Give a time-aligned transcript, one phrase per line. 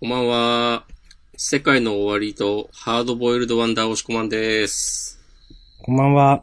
[0.00, 0.84] こんばんは。
[1.36, 5.18] 世界の終わりとハードボイルドワンダー押し込まんです。
[5.82, 6.42] こんばんは。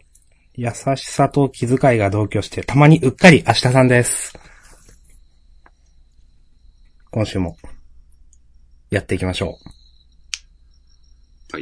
[0.56, 4.38] 優しさと気遣いが同居して、たまにうっかり明日さんです。
[7.12, 7.56] 今週も、
[8.90, 9.58] やっていきましょ
[11.54, 11.62] はい。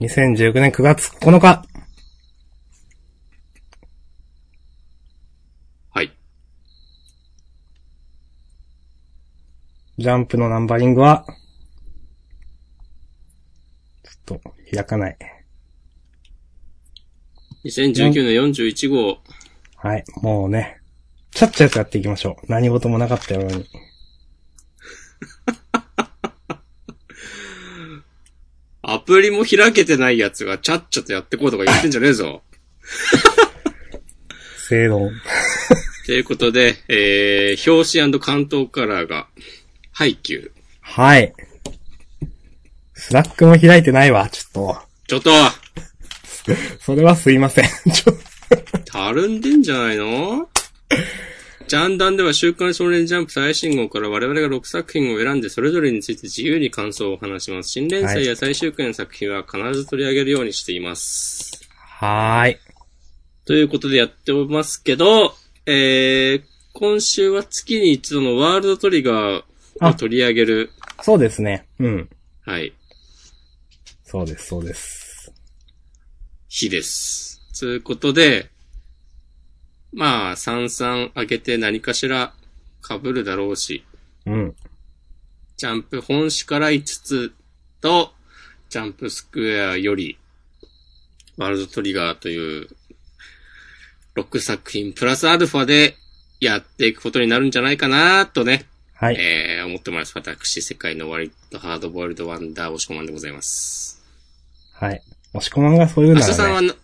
[0.00, 0.04] う。
[0.04, 1.64] 2019年9月9日。
[5.90, 6.12] はい。
[9.98, 11.26] ジャンプのナンバリングは、
[14.04, 15.18] ちょっと、開かない。
[17.64, 19.18] 2019年41号。
[19.74, 20.80] はい、もうね、
[21.32, 22.46] ちゃっちゃとやっていきましょう。
[22.48, 23.66] 何事もなかったように。
[28.82, 32.44] アプリも開けてないやつがちゃっちゃとやってこうとか言ってんじゃねえぞ。
[34.68, 35.10] 正論。
[36.06, 39.28] ということで、えー、表紙巻頭カラーが、
[39.98, 40.50] ハイキュー。
[40.80, 41.34] はい。
[42.94, 45.30] スラックも開いてないわ、ちょっちょっと、
[46.44, 46.54] と。
[46.78, 47.64] それはすいません。
[47.92, 48.12] ちょ
[48.84, 50.48] たるんでんじゃないの？
[51.66, 57.70] ジャンダンでは週刊少年ジャンプ最新号から我々が6作品を選んでそれぞれについて自由に感想を話します。
[57.70, 61.60] 新連載や最終回の作品は必ず取り上げるようにしています。
[61.76, 62.58] はーい。
[63.44, 65.34] ということでやっておりますけど、
[65.66, 69.42] えー、今週は月に一度のワールドトリガー
[69.80, 70.70] を取り上げる、
[71.02, 71.66] そうですね。
[71.78, 72.08] うん。
[72.42, 72.72] はい、
[74.04, 75.32] そうです、そうです。
[76.48, 77.40] 日です。
[77.58, 78.50] ということで、
[79.92, 82.32] まあ、三々上げて何かしら
[82.86, 83.84] 被るだろうし、
[84.26, 84.54] うん。
[85.56, 87.32] ジャンプ本誌から5つ
[87.80, 88.12] と、
[88.68, 90.18] ジャンプスクエアより、
[91.36, 92.68] ワールドトリガーという、
[94.14, 95.96] 6作品プラスアルファで
[96.40, 98.66] やっていくことになるんじゃないかなとね、
[99.00, 99.16] はい。
[99.16, 100.12] えー、思ってます。
[100.16, 104.02] 私、世界の終わりとハードボイルドワンダー押し込まんでございます。
[104.72, 105.00] はい。
[105.34, 106.52] 押し込まんがそういうな明日さん。
[106.54, 106.74] はな、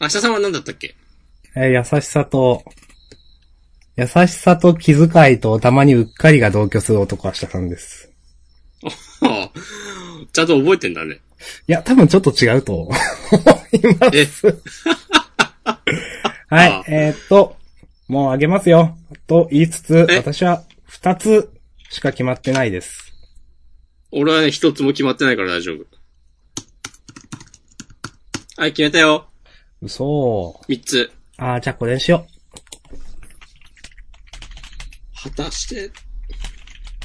[0.00, 0.96] 明日さんは何だったっけ？
[1.54, 2.64] えー優しさと、
[3.96, 8.10] 優しさと気遣いとたまにうっかりが同居する男は下さんです。
[10.32, 11.20] ちゃんと覚えてんだね。
[11.68, 12.94] いや、多分ちょっと違うと思い
[14.00, 14.48] ます。
[14.48, 14.54] え、
[16.50, 16.84] はいあ。
[16.88, 17.56] えーっと、
[18.08, 18.98] もうあげますよ。
[19.28, 20.64] と言いつつ、え私は
[21.04, 21.52] 二つ
[21.90, 23.12] しか決まってないです。
[24.10, 25.84] 俺はね、一つも決まってないから大丈夫。
[28.56, 29.28] はい、決めたよ。
[29.82, 30.58] 嘘。
[30.66, 31.12] 三つ。
[31.36, 32.26] あー、じゃあこれにしよ
[35.22, 35.90] 果たして、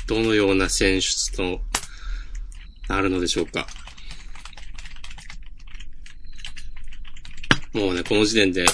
[0.08, 1.60] どのような選出と
[2.88, 3.68] なるのでしょうか。
[7.74, 8.66] もうね、この時点で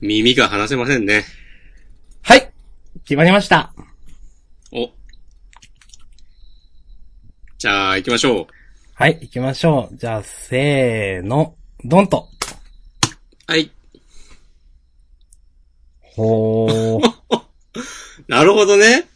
[0.00, 1.18] 耳が離せませんね。
[1.18, 2.32] う。
[2.32, 2.52] はい
[3.04, 3.72] 決まりました
[4.72, 4.88] お。
[7.60, 8.46] じゃあ、行きましょう。
[8.94, 9.96] はい、行きましょう。
[9.98, 12.26] じゃあ、せーの、ドンと。
[13.46, 13.70] はい。
[16.00, 17.12] ほー。
[18.28, 19.06] なるほどね。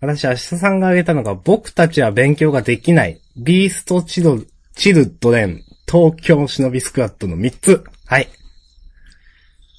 [0.00, 7.84] 私、明日さんが挙げたのが、僕たちは勉強ができない、ビーストチル、チルドレン、東京忍びスクワットの3つ。
[8.04, 8.28] はい。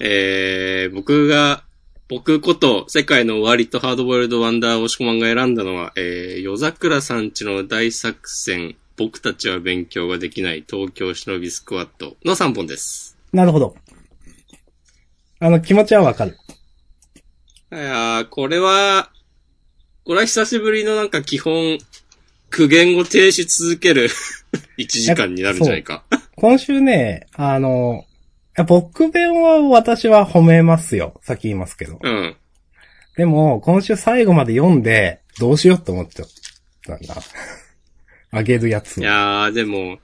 [0.00, 1.64] えー、僕が、
[2.10, 13.16] 僕こと、世界の終わりとハードボイルドワンダー押し込まんが選んだのは、えー、夜桜さんちの大作戦、僕たちは勉強ができない東京忍びスクワットの3本です。
[13.32, 13.76] なるほど。
[15.38, 16.36] あの、気持ちはわかる。
[17.70, 19.10] いやー、これは、
[20.04, 21.78] これは久しぶりのなんか基本、
[22.50, 24.10] 苦言を停止続ける
[24.78, 26.02] 1時間になるんじゃないか。
[26.34, 28.04] 今週ね、あの、
[28.66, 31.20] 僕弁は私は褒めますよ。
[31.22, 31.98] さっき言いますけど。
[32.02, 32.36] うん。
[33.16, 36.28] でも、今週最後まで読んで、どうしようって思っちゃっ
[36.84, 37.16] たんだ。
[38.32, 39.02] あげるやつを。
[39.02, 39.98] いやー、でも、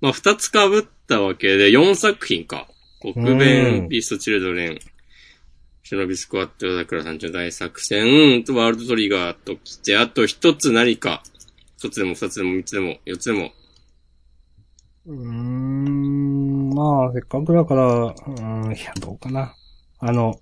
[0.00, 2.68] まあ、二つ被ったわけで、4作品か。
[3.00, 4.78] 国う弁、んビーストチルドレン、
[5.82, 11.22] 忍びスクワット、夜桜さんちの大作戦、ワールドトリガーと来て、あと一つ何か。
[11.76, 13.52] 一つでも二つでも三つでも四つでも。
[15.06, 19.54] うーん、まあ、せっかくだから、うーん、いや、どうかな。
[19.98, 20.40] あの、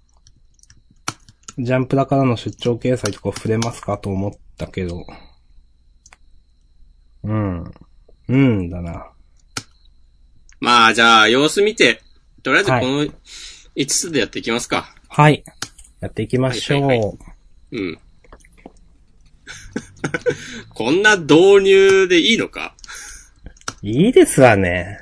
[1.59, 5.05] ジャンプだからの出張掲載とか触れますかと思ったけど。
[7.25, 7.73] うん。
[8.29, 9.11] うんだな。
[10.61, 12.00] まあ、じゃあ、様子見て、
[12.43, 13.12] とりあえずこはいの
[13.75, 14.94] 5つでやっていきますか。
[15.08, 15.43] はい。
[16.00, 16.87] やっていきましょう。
[16.87, 17.19] はいはい
[17.73, 17.99] うん。
[20.75, 22.75] こんな導入でいいのか？
[23.82, 24.99] いいですわね。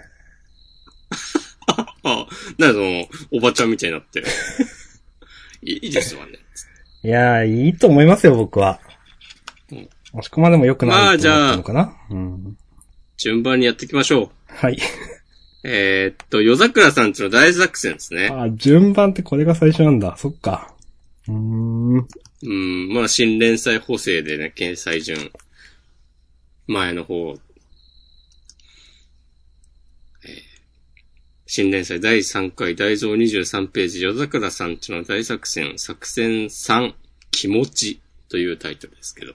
[2.03, 2.27] あ、
[2.59, 4.23] なんだその、おばちゃんみたいになって。
[5.63, 6.33] いいいですわね。
[7.03, 8.81] いやー、いいと思いますよ、僕は
[9.71, 9.79] うん。
[10.13, 12.59] 押し込までも良くまないとあじゃあ思ったのかな、うん。
[13.17, 14.31] 順番にやっていきましょう。
[14.47, 14.79] はい。
[15.63, 18.29] えーっと、夜桜さんちの大作戦ですね。
[18.33, 20.17] あ、順番ってこれが最初なんだ。
[20.17, 20.75] そっか。
[21.29, 22.09] うーん。
[22.43, 25.31] うん、まあ、新連載補正でね、掲載順。
[26.67, 27.37] 前の方。
[30.25, 30.51] えー
[31.53, 36.95] 新連載第3回大蔵23ページ、夜桜さんちの大作戦、作戦3、
[37.33, 39.33] 気持ちというタイトルですけど。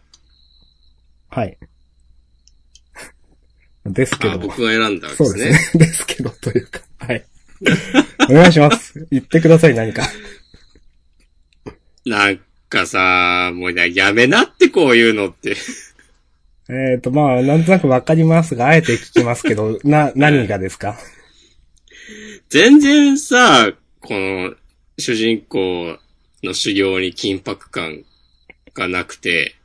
[1.29, 1.57] はい。
[3.85, 4.47] ですけあ、ど。
[4.47, 5.49] 僕が選んだわけそうですね。
[5.49, 5.85] ですね。
[5.87, 6.79] ですけど、というか。
[6.99, 7.25] はい。
[8.31, 9.05] お願いします。
[9.11, 10.09] 言ってください、何か。
[12.05, 12.39] なん
[12.69, 15.57] かさ、もうね、やめなってこういうのって。
[16.69, 20.97] えっ、と、まあ、なんとなくわかりますが、あえて聞きますけど、な、何がですか？
[22.49, 24.55] 全然さ、この、
[24.97, 25.97] 主人公
[26.43, 28.05] の修行に緊迫感
[28.73, 29.55] がなくて、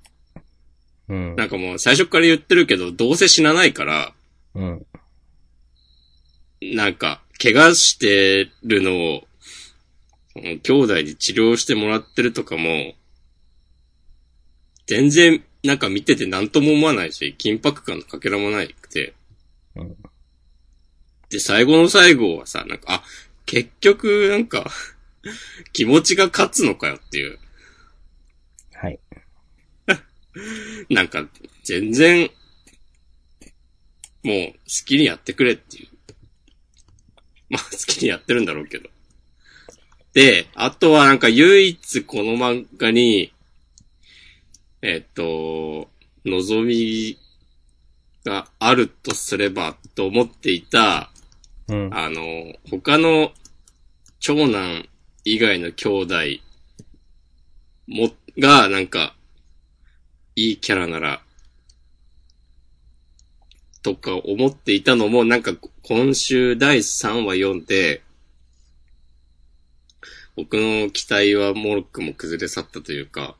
[1.08, 1.36] うん。
[1.36, 4.12] なんかもう最初から言ってるけど、どうせ死なないから、
[4.54, 4.86] うん。
[6.62, 12.94] なんか、怪我してるのを、うん兄弟に治療してもらってるとかも、
[14.86, 19.12] 全然、なんか見てて何とも思わないし、緊迫感のかけらもなくて。
[19.76, 19.96] うん
[21.30, 23.02] で、最後の最後はさ、なんか、あ、
[23.46, 24.70] 結局、なんか、
[25.72, 27.38] 気持ちが勝つのかよっていう。
[28.72, 28.98] はい。
[30.88, 31.28] なんか、
[31.64, 32.30] 全然、
[34.22, 35.88] もう、好きにやってくれっていう。
[37.48, 38.90] まあ、好きにやってるんだろうけど。
[40.12, 43.32] で、あとはなんか唯一この漫画に、
[44.82, 45.88] えっと、
[46.24, 47.18] 望み
[48.24, 51.09] があるとすればと思っていた、
[51.70, 51.90] うん。
[51.92, 53.32] あの、他の
[54.18, 54.88] 長男
[55.24, 56.14] 以外の兄弟
[57.86, 59.14] も、が、なんか、
[60.36, 61.22] いいキャラなら、
[63.82, 68.02] とか思っていたのも、なんか今週第3話読んで、
[70.36, 73.36] 僕の期待はもろくも崩れ去ったというか、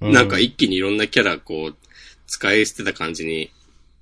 [0.00, 1.76] なんか一気にいろんなキャラこう、
[2.26, 3.50] 使い捨てた感じに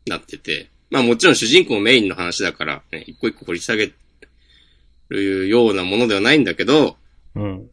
[0.06, 3.92] なってて、まあもちろん主人公メインの話だから、ね、一個一個掘り下げ
[5.08, 6.96] るようなものではないんだけど、
[7.34, 7.70] うん。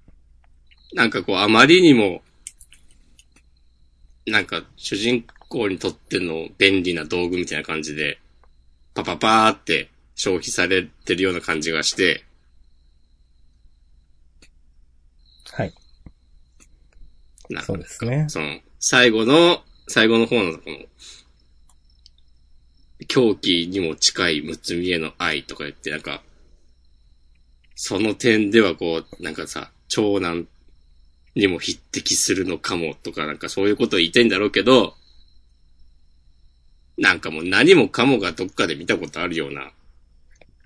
[0.94, 2.22] なんかこうあまりにも、
[4.26, 8.20] なんか主人公にとっての便利な道具みたいな感じで、
[8.94, 12.24] パパパーって消費されてるような感じがして、
[15.52, 15.74] はい。
[17.50, 18.26] なんかそうですね。
[18.28, 20.78] その、最後の、最後の方のこの、
[23.06, 26.22] 狂気にも近いむつみへの愛とか言って、なんか、
[27.76, 30.48] その点ではこう、なんかさ、長男
[31.36, 34.96] にも匹敵するのかもとか、なんかそういうことを言いたいんだろうけど、
[36.98, 39.72] なんかもう何もかもがどっかで見たことあるような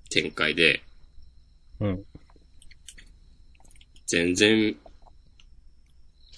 [0.09, 0.83] 展開で、
[1.79, 2.03] うん。
[4.05, 4.75] 全然、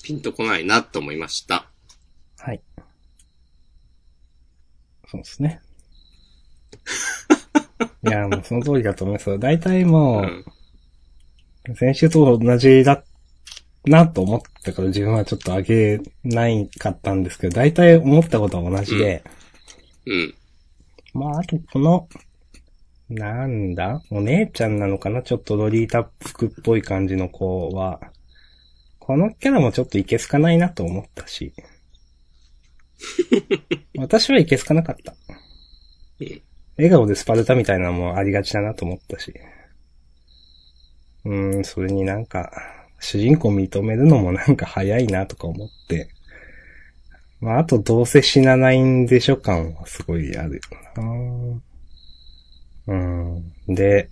[0.03, 1.67] ピンとこないなと思いました。
[2.37, 2.61] はい。
[5.07, 5.61] そうですね。
[8.03, 9.37] いや、もうその通りだと思いますよ。
[9.37, 10.45] 大体もうん。
[11.69, 13.03] う、先週と同じだ
[13.85, 19.23] なと思ったから自分はちょっと上げないかったんですけど、大体思ったことは同じで、
[20.05, 20.35] うん。
[21.13, 22.07] まあ、あとこの、
[23.09, 27.99] なんだお姉ちゃんなのかなちょっとロリータ服っぽい感じの子は、
[28.99, 31.53] このキャラもちょっといけすかないなと思ったし。
[33.97, 35.13] 私はいけすかなかった
[36.19, 36.41] うん。
[36.81, 39.33] 笑顔でスパルタみたいなのもありがちだなと思ったし。
[41.23, 42.51] うん、それになんか、
[42.99, 46.09] 主人公認めるのもなんか早いなとか思って。
[47.39, 50.61] まあ、あとどうせ死なないんでしょ感はすごいあるよ
[52.87, 53.53] なうん。
[53.67, 54.09] で、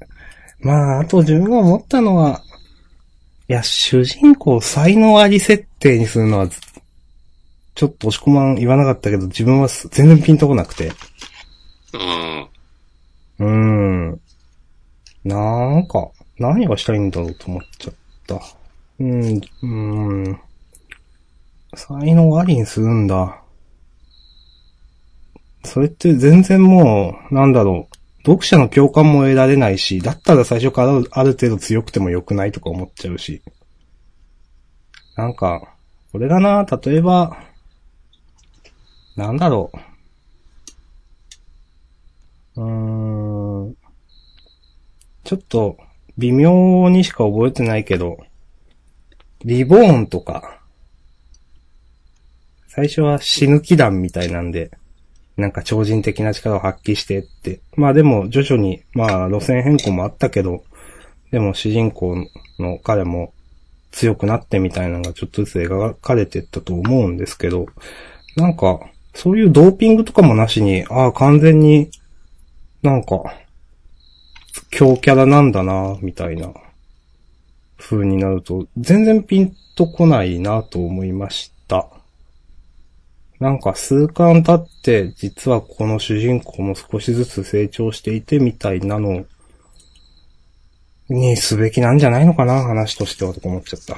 [0.60, 2.44] まあ、あと自分が思ったのは、
[3.48, 6.50] いや、主人公才能あり設定にするのは、
[7.74, 10.92] ちょっと押し込まん言わなかったけど、自分は全然ピンとこなくて。
[11.94, 12.49] ああ。
[13.39, 14.22] うーん。
[15.24, 17.93] なんか、何がしたいんだろうと思っちゃっ
[18.27, 18.41] た。
[19.00, 20.39] うん、うん。
[21.75, 23.41] 才能ありにするんだ。
[25.63, 27.96] それって全然もう、なんだろう。
[28.25, 33.41] 読者の共感も得られないし、だったら最初からある程度強くても良くないとか思っちゃうし。
[35.15, 35.75] なんか、
[36.12, 37.38] これがな、例えば、
[39.15, 39.72] なんだろ
[42.55, 42.62] う。
[42.62, 43.29] うーん。
[45.30, 45.78] ちょっと、
[46.18, 48.18] 微妙にしか覚えてないけど、
[49.46, 50.60] リボーンとか、
[52.68, 54.72] 最初は死ぬ気団みたいなんで、
[55.38, 57.62] なんか超人的な力を発揮してって。
[57.76, 60.64] まあでも徐々に、まあ路線変更もあったけど、
[61.30, 62.16] でも主人公
[62.58, 63.32] の彼も
[63.92, 67.68] 強くなってみたいなのがちょっとずつ描かれてったと思うんですけど、
[68.36, 68.80] なんか、
[69.14, 71.92] そういうドーピングとかもなしに、ああ、完全に、
[72.82, 73.32] なんか、
[74.72, 76.54] 強キャラなんだな、みたいな、
[77.78, 81.88] 風になると、全然ピンとこないなと思いました。
[83.39, 89.25] なんか数巻経って、実はこの主人公も少しずつ成長していてみたいなの
[91.08, 93.98] にすべきなんじゃないのかな、話としてはとか思っちゃった。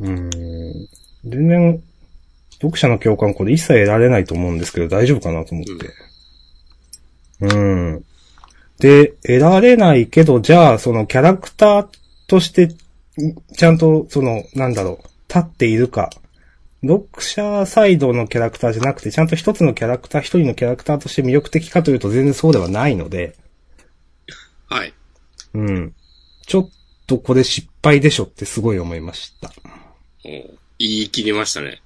[0.00, 0.30] うん。
[1.24, 1.82] 全然、
[2.52, 5.92] 読者の共感これ一切得られないと思うんですけど、大丈夫かなと思って。
[7.40, 8.04] うん。
[8.78, 11.88] で、得られないけど、じゃあ、そのキャラクター
[12.26, 12.68] として、
[13.56, 16.10] ちゃんと、その、なんだろう、立っているか。
[16.82, 23.34] 読者サイドのキャラクターじゃなくて、ちゃんと一つのキャラクター、一人のキャラクターとして魅力的かというと全然そうではないので、
[24.68, 24.94] はい。
[25.54, 25.94] うん。
[26.46, 26.70] ちょっ
[27.06, 29.50] とこれ失敗でしょってすごい思いました。
[30.24, 30.28] お
[30.78, 31.82] 言い切りましたね。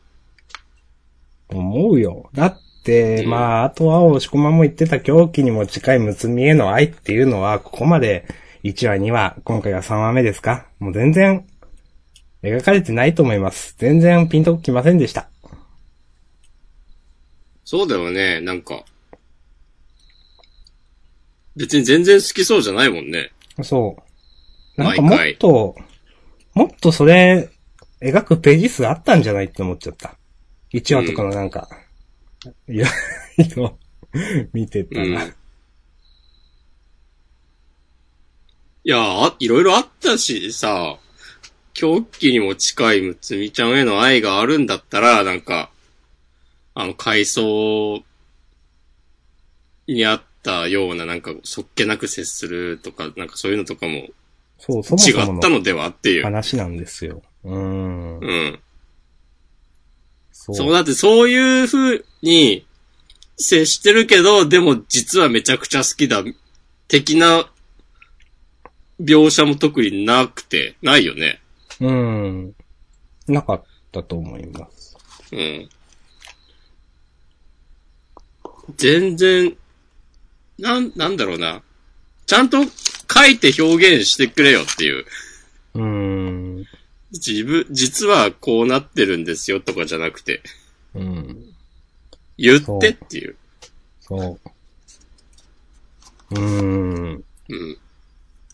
[1.48, 2.28] 思うよ。
[2.34, 8.26] だって、うんまあ、あとは、押し込まも言ってた狂気にも近いむつみへの愛っていうのは、ここまで
[8.64, 10.66] 1話、2話、今回が3話目ですか？
[10.78, 11.46] もう全然、
[12.42, 13.76] 描かれてないと思います。
[13.78, 15.28] 全然ピンときませんでした。
[17.64, 18.84] そうだよね、なんか。
[21.54, 23.30] 別に全然好きそうじゃないもんね。
[23.62, 23.96] そ
[24.76, 24.80] う。
[24.80, 25.76] なんかもっと、
[26.54, 27.50] もっとそれ、
[28.00, 30.16] 描くページ数あったんじゃないって思っちゃった。
[30.72, 31.68] 1話とかのなんか、
[32.68, 32.86] いや、
[33.38, 33.78] 色
[34.52, 35.12] 見てたうん。
[35.14, 35.24] ら。
[35.24, 35.30] い
[38.84, 40.98] や、あ、いろいろあったし、さ、
[41.74, 45.70] 狂気にも近いむつみちゃんへの愛があるんだったら、なんか、
[46.74, 48.02] あの、階層
[49.86, 54.08] にあったような、なんか、そっけなく接するとか、なんかそういうのとかも
[54.58, 56.22] そう、そも違そものったのではっていう。
[56.24, 57.22] 話なんですよ。
[57.44, 58.18] うーん。
[58.18, 58.60] うん。
[60.44, 60.56] そう。
[60.56, 62.66] そう、だってそういう風に
[63.36, 66.24] 接してるけど、でも実はめちゃくちゃ好きだ、
[66.88, 67.48] 的な
[69.00, 71.40] 描写も特になくて、ないよね。
[71.80, 72.54] うん。
[73.28, 74.96] なかったと思います。
[75.30, 75.68] うん。
[78.76, 79.56] 全然、
[80.58, 81.62] なん、なんだろうな。
[82.26, 85.04] ちゃんと書いて表現してくれよっていう。
[85.74, 86.51] うーん。
[87.12, 90.42] 自分、実はこうなってるんですよとかじゃなくて、
[90.94, 91.54] うん。
[92.38, 93.36] 言ってっていう。
[94.00, 94.40] そう。
[96.30, 97.24] うーん。
[97.48, 97.78] うん。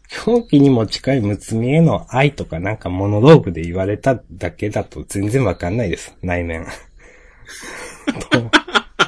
[0.08, 6.16] 狂気にも近いむつみへの愛とかなんかモノローグで言われただけだと全然わかんないです。
[6.22, 6.66] 内面。
[8.30, 8.50] と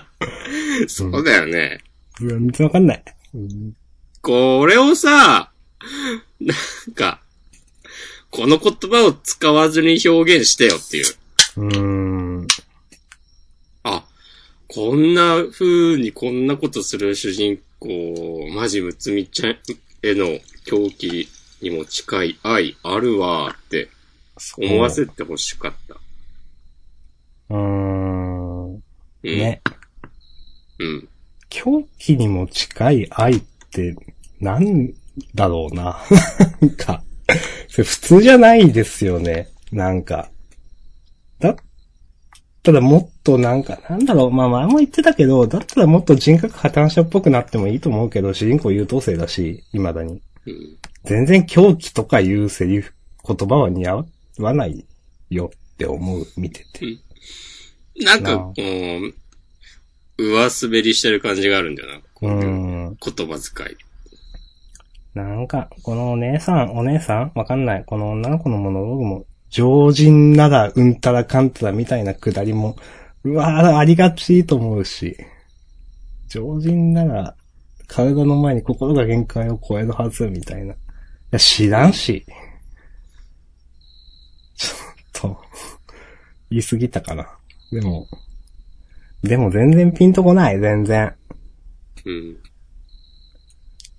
[0.88, 1.80] そうだよね。
[2.20, 3.04] 全然わかんない。
[3.34, 3.74] うん
[4.22, 5.50] これをさ、
[6.40, 6.54] な
[6.90, 7.22] んか、
[8.30, 11.04] この言葉を使わずに表現してよっていう。
[11.56, 12.46] うーん。
[13.82, 14.04] あ、
[14.68, 19.56] こんな風にこんなことする主人公、マジむつみちゃん
[20.02, 21.28] への狂気
[21.60, 23.88] にも近い愛あるわーって
[24.56, 25.96] 思わせてほしかった。
[27.50, 28.74] うーん。
[28.74, 28.80] うん。
[29.22, 29.60] ね。
[30.78, 31.08] うん。
[31.48, 33.96] 狂気にも近い愛って、
[34.40, 34.94] なん
[35.34, 36.00] だろうな。
[36.62, 37.02] なんか、
[37.68, 39.48] そ れ普通じゃないですよね。
[39.72, 40.30] なんか。
[41.38, 41.56] だっ
[42.62, 50.20] たらもっとなんか、なんだろう、まあ前も言ってたけど、だったらもっと人格破綻者っぽくなってもいいと思うけど、主人公優等生だし、未だに。
[50.46, 50.76] うん。
[51.04, 52.92] 全然狂気とかいうセリフ、
[53.26, 54.04] 言葉は似合
[54.38, 54.84] わない
[55.30, 56.98] よって思う、見てて。
[58.04, 58.62] なんか、こう、
[60.22, 62.00] 上滑りしてる感じがあるんだよな。
[62.14, 63.76] こうういうん言葉遣い。
[65.14, 67.84] なんか、このお姉さん、お姉さんわかんない。
[67.84, 72.76] この女の子のモノログも、常人ならうんたらかんたらみたいなくだりも、
[73.24, 75.16] うわぁ、ありがちと思うし、
[76.28, 77.34] 常人なら、
[77.88, 80.74] 体の前に心が限界を超えるはず、みたいな。
[80.74, 80.76] い
[81.32, 82.24] や、知らんし。
[84.54, 85.40] ちょっと、
[86.50, 87.28] 言い過ぎたかな。
[87.72, 88.06] でも、
[89.22, 91.14] でも全然ピンとこない、全然。
[92.06, 92.36] うん。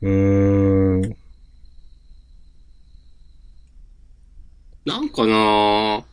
[0.01, 1.15] うーん。
[4.83, 6.03] なんかな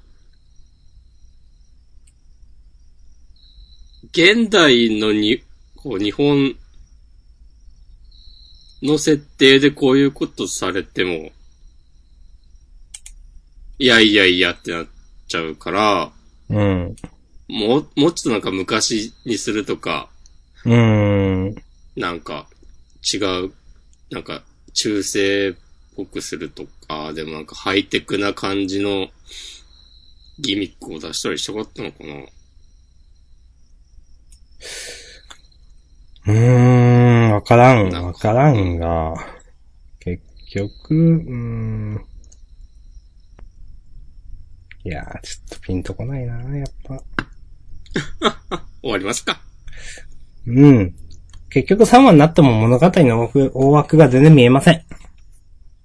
[4.13, 5.43] 現代のに、
[5.77, 6.55] こう、日本
[8.83, 11.31] の設定でこういうことされても、
[13.79, 14.87] いやいやいやってなっ
[15.29, 16.13] ちゃうから、
[16.51, 16.97] うん。
[17.49, 20.09] もう、もうちょっとなんか昔にするとか、
[20.65, 21.55] うーん。
[21.97, 22.47] なんか
[23.13, 23.53] 違う、
[24.11, 25.55] なんか中世っ
[25.97, 29.09] ぽくするとか、でもなんかハイテクな感じの
[30.39, 32.15] ギミックを出したりしたかったのかな
[36.27, 39.15] うーん、わからん、わからんが、
[40.01, 42.05] 結局、うーん。
[44.85, 47.03] いやー、ちょっとピンとこないな、やっぱ。
[48.81, 49.41] 終わりますか
[50.47, 50.95] うん。
[51.51, 54.85] 結局3話になっても物語の大枠が全然見えません。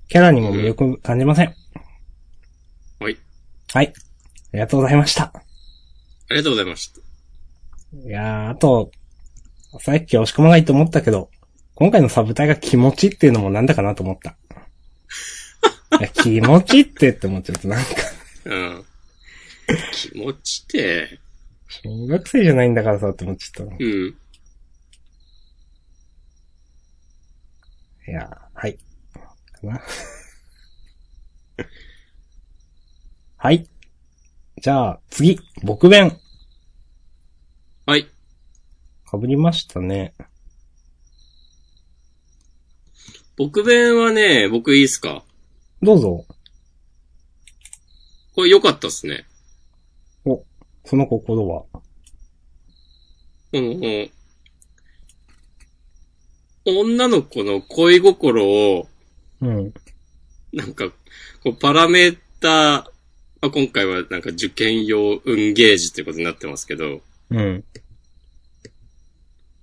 [0.10, 1.55] キャラにも魅力感じません。
[3.00, 3.17] はい。
[3.74, 3.88] はい。
[3.88, 3.91] あ
[4.53, 5.24] りがとうございました。
[5.24, 5.34] あ
[6.32, 7.00] りがとうございました。
[7.96, 8.91] いやー、あと、
[9.79, 11.29] さっき押し込まないと思ったけど、
[11.75, 14.36] 今回のサブタイが気持ちっていうのもなんだかなと思った。
[16.00, 17.91] いや気持ちってって思っちゃうとなんか、
[18.46, 18.86] うん。
[19.91, 21.20] 気持ちって、
[21.67, 23.74] 小学生じゃないんだからさって思っちゃった。
[23.74, 24.15] いうん。
[28.12, 28.77] やー、はい。
[33.38, 33.67] はい。
[34.62, 36.19] じゃあ、次、僕弁。
[37.86, 38.07] はい。
[39.05, 40.13] かぶりましたね。
[43.36, 45.25] 僕弁はね、僕いいっすか？
[45.81, 46.25] どうぞ。
[48.36, 49.25] これ良かったっすね。
[50.25, 50.43] お、
[50.86, 51.65] その心は。
[51.72, 51.81] こ
[53.53, 54.07] の、
[56.65, 58.88] 女の子の恋心を、
[59.41, 59.74] うん。
[60.53, 60.89] なんか、
[61.43, 62.51] こうパラメーター、
[63.41, 67.63] まあ、今回はなんか受験用運ゲージってことになってますけど、うん。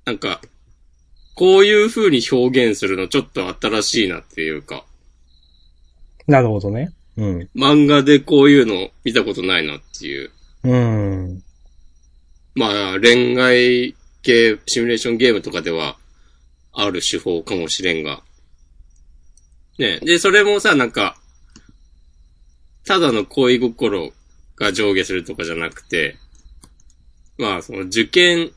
[0.04, 0.40] なんか、
[1.34, 4.84] こういう風に表現するのちょっと新しいなっていうか、
[6.26, 6.92] なるほどね。
[7.16, 7.48] うん。
[7.56, 10.30] 漫画でこういうの見たことないなっていう。
[10.64, 11.42] うん。
[12.54, 15.96] まあ、恋愛系、シミュレーションゲームとかでは、
[16.72, 18.22] ある手法かもしれんが。
[19.78, 21.16] ねで、それもさ、なんか、
[22.84, 24.12] ただの恋心
[24.56, 26.16] が上下するとかじゃなくて、
[27.38, 28.50] まあ、その受験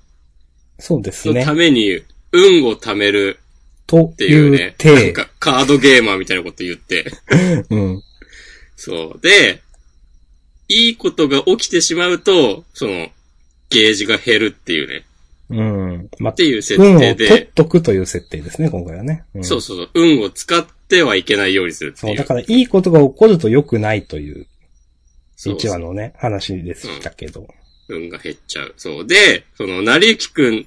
[0.80, 1.54] そうですねのた。
[1.54, 3.40] めに運を貯める
[3.88, 4.96] とっていういうね、体。
[4.96, 7.12] なんかカードゲーマーみたいなこと言って。
[7.70, 8.04] うん。
[8.76, 9.20] そう。
[9.22, 9.62] で、
[10.68, 13.12] いいことが起きてしまうと、その、
[13.70, 15.06] ゲージが減るっていうね、
[15.54, 16.10] うん。
[16.20, 19.24] まっていう設運を定で、取っとくという設定ですね、今回はね。
[19.36, 22.16] うんそうそうそう、運を使ってはいけないようにするってそう。
[22.16, 24.48] だからいいことが起こると良くないという、
[25.36, 27.48] そう1話のね、話でしたけど。
[27.90, 28.74] 運が減っちゃう。
[28.78, 29.08] そう。
[29.08, 30.66] で、その、成幸くん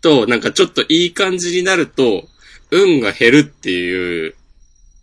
[0.00, 2.26] と、なんかちょっといい感じになると、
[2.70, 4.34] 運が減るっていう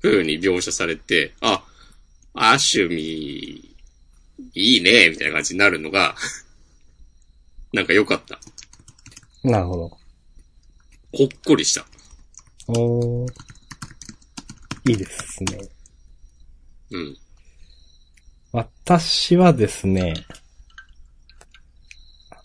[0.02, 1.64] 風に描写されて、あ、
[2.34, 3.76] アシュミ、
[4.54, 6.16] いいね、みたいな感じになるのが、
[7.74, 8.40] なんか良かった。
[9.44, 9.90] なるほど。
[11.14, 11.86] ほっこりした。
[12.68, 13.32] おー。
[14.90, 15.60] いいですね。
[16.92, 17.18] うん。
[18.52, 20.14] 私はですね、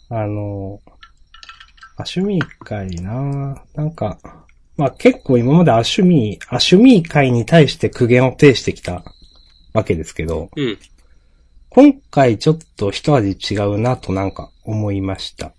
[0.09, 0.81] あの、
[1.97, 4.19] アシュミー会ななんか、
[4.77, 9.03] まあ結構今までアシュミー、アシュミー会に対して苦言を呈してきた
[9.73, 10.79] わけですけど、うん。
[11.71, 15.53] 今回ちょっと一味違うなとなんか思いました。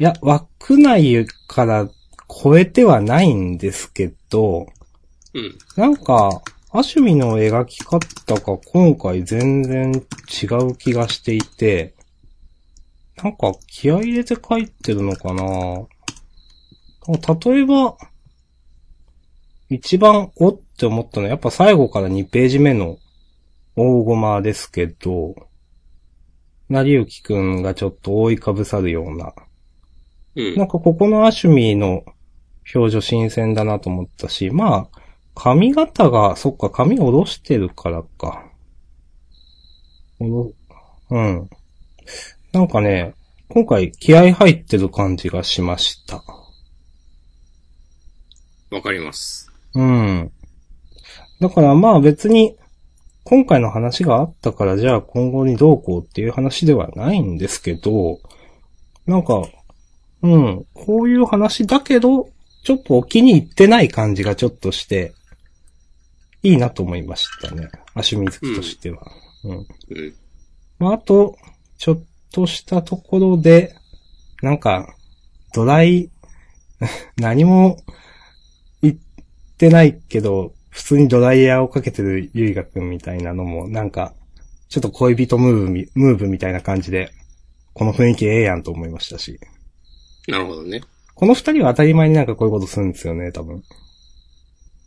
[0.00, 1.86] いや、枠内から
[2.42, 4.66] 超えてはないんですけど、
[5.34, 5.58] うん。
[5.76, 6.40] なんか、
[6.72, 8.00] アシュミの描き方
[8.36, 11.94] が今回全然違う気がしていて、
[13.22, 15.44] なんか気合い入れて書いてるのかな？
[17.44, 17.98] 例えば、
[19.68, 22.96] 一番おって思ったのはやっぱ最後から2ページ目の
[23.76, 25.34] 大駒ですけど、
[26.70, 29.34] 成幸くんがちょっと覆いかぶさるような
[30.36, 30.56] うん。
[30.56, 32.04] なんかここのアシュミーの
[32.74, 35.00] 表情新鮮だなと思ったし、まあ、
[35.34, 38.44] 髪型が、そっか、髪下ろしてるからか。
[40.20, 41.50] うん。
[42.52, 43.14] なんかね、
[43.48, 46.22] 今回気合入ってる感じがしました。
[48.70, 49.50] わかります。
[49.74, 50.30] うん。
[51.40, 52.56] だからまあ別に、
[53.24, 58.18] 今回の話があったからじゃあ今後にどうこうっていう話ではないんですけど、
[59.06, 59.42] なんか、
[60.22, 62.28] うん、こういう話だけど、
[62.62, 65.14] ちょっとお気に入ってない感じがちょっとして、
[66.42, 67.68] いいなと思いましたね。
[67.94, 69.06] 足水きとしては。
[69.44, 69.56] うん。
[69.56, 69.66] うん。
[70.78, 71.36] まあ、あと、
[71.78, 72.02] ちょっ
[72.32, 73.74] としたところで、
[74.42, 74.94] なんか、
[75.54, 76.10] ドライ、
[77.16, 77.78] 何も
[78.82, 78.96] 言っ
[79.58, 84.14] てないけど、普通にドライヤーをかけてるゆいがくんみたいなのも、なんか、
[84.68, 87.10] ちょっと恋人ムーブみ、ムーブみたいな感じで、
[87.74, 89.40] この雰囲気ええやんと思いましたし。
[90.28, 90.82] なるほどね。
[91.14, 93.62] この二人は当たり前になんかこういうことするんですよね、多分。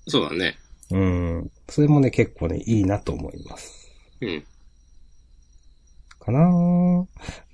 [0.07, 0.57] そうだね。
[0.91, 1.51] うん。
[1.69, 3.91] それもね、結構ね、いいなと思います。
[4.21, 4.43] うん。
[6.19, 7.05] かなぁ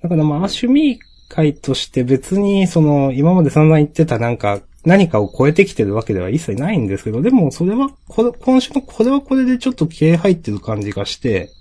[0.04, 11.52] だからまあ、趣味会として別に、その、今まで散々言ってたなんか、何かを超えてきてるわけでは一切ないんですけど、でもそれは、これ、今週のこれはこれでちょっと気合入ってる感じがして、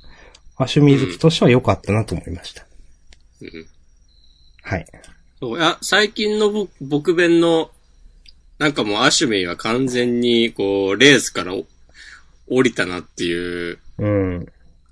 [0.56, 2.66] まあ趣味好きとしては良かったなと思いました。
[3.40, 3.66] うん。
[4.62, 4.86] はい。
[5.40, 7.70] そう、いや、最近の僕、僕弁の、
[8.58, 11.64] なんかもうアシュメイは完全に、こう、レースからお
[12.48, 14.46] 降りたなっていううん。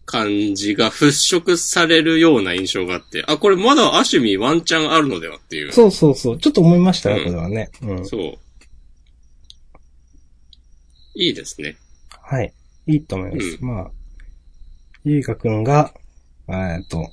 [0.04, 5.72] 感じが払拭されるような印象があって、あ、これまだアシュミワンチャンあるのではっていう。
[5.72, 6.38] そうそうそう。
[6.38, 7.70] ちょっと思いましたよ、うんこれはね。
[7.82, 8.06] うん。
[8.06, 8.38] そう。
[11.16, 11.76] いいですね。
[12.22, 12.52] はい。
[12.86, 13.58] いいと思います。
[13.60, 13.90] まあ、
[15.04, 15.92] ゆいかくんが、
[16.48, 17.10] えーっと、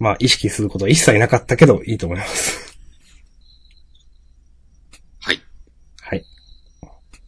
[0.00, 2.74] まあ、意識することは一切なかったけど、いいと思います。
[5.20, 5.42] はい。
[6.00, 6.24] はい。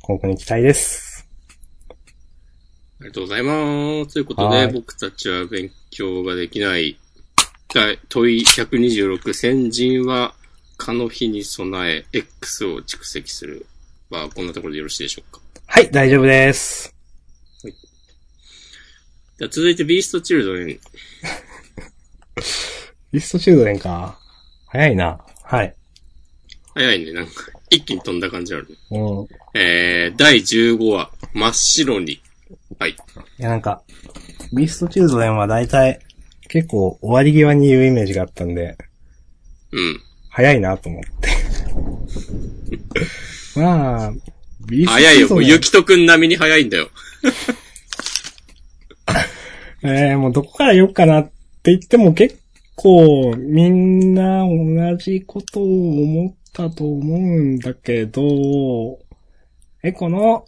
[0.01, 1.29] 今後に期待です。
[1.91, 1.95] あ
[3.01, 4.15] りがとうございます。
[4.15, 6.99] ということで、はい僕たちは勉強ができない。
[7.75, 10.35] 第問い126、先人は、
[10.79, 13.67] 蚊の日に備え、X を蓄積する。
[14.09, 15.43] は、こんなところでよろしいでしょうか。
[15.67, 16.95] はい、大丈夫です。
[17.63, 20.81] じゃあ続いて、ビーストチルドレン。
[23.13, 24.19] リストチルドレンか。
[24.67, 25.21] 早いな。
[25.43, 25.75] はい。
[26.75, 27.33] 早いね、なんか、
[27.71, 28.77] 一気に飛んだ感じあるね。
[28.91, 29.25] うん。
[29.25, 32.23] いえー、第15話、真っ白に。
[32.79, 32.97] はい。
[33.39, 33.83] や、なんか、
[34.55, 36.01] ビーストチルドレンは大体、
[36.49, 38.79] 結構終わり際に言うイメージがあったんで、
[39.73, 40.01] うん。
[40.31, 41.29] 早いなと思って。
[43.61, 44.13] まあ、
[44.67, 46.89] ビースト早いよ、もう、レンゆきとくん並みに早いんだよ。
[49.85, 51.32] えー、もうどこから言おうかなっ
[51.63, 52.39] て言っても結
[52.77, 58.99] 構みんな同じことを思ったと思うんだけど、
[59.83, 60.45] え、この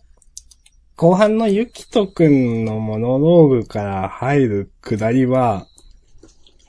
[0.96, 5.66] 後半のゆきとくんのモノローグから入るくだりは、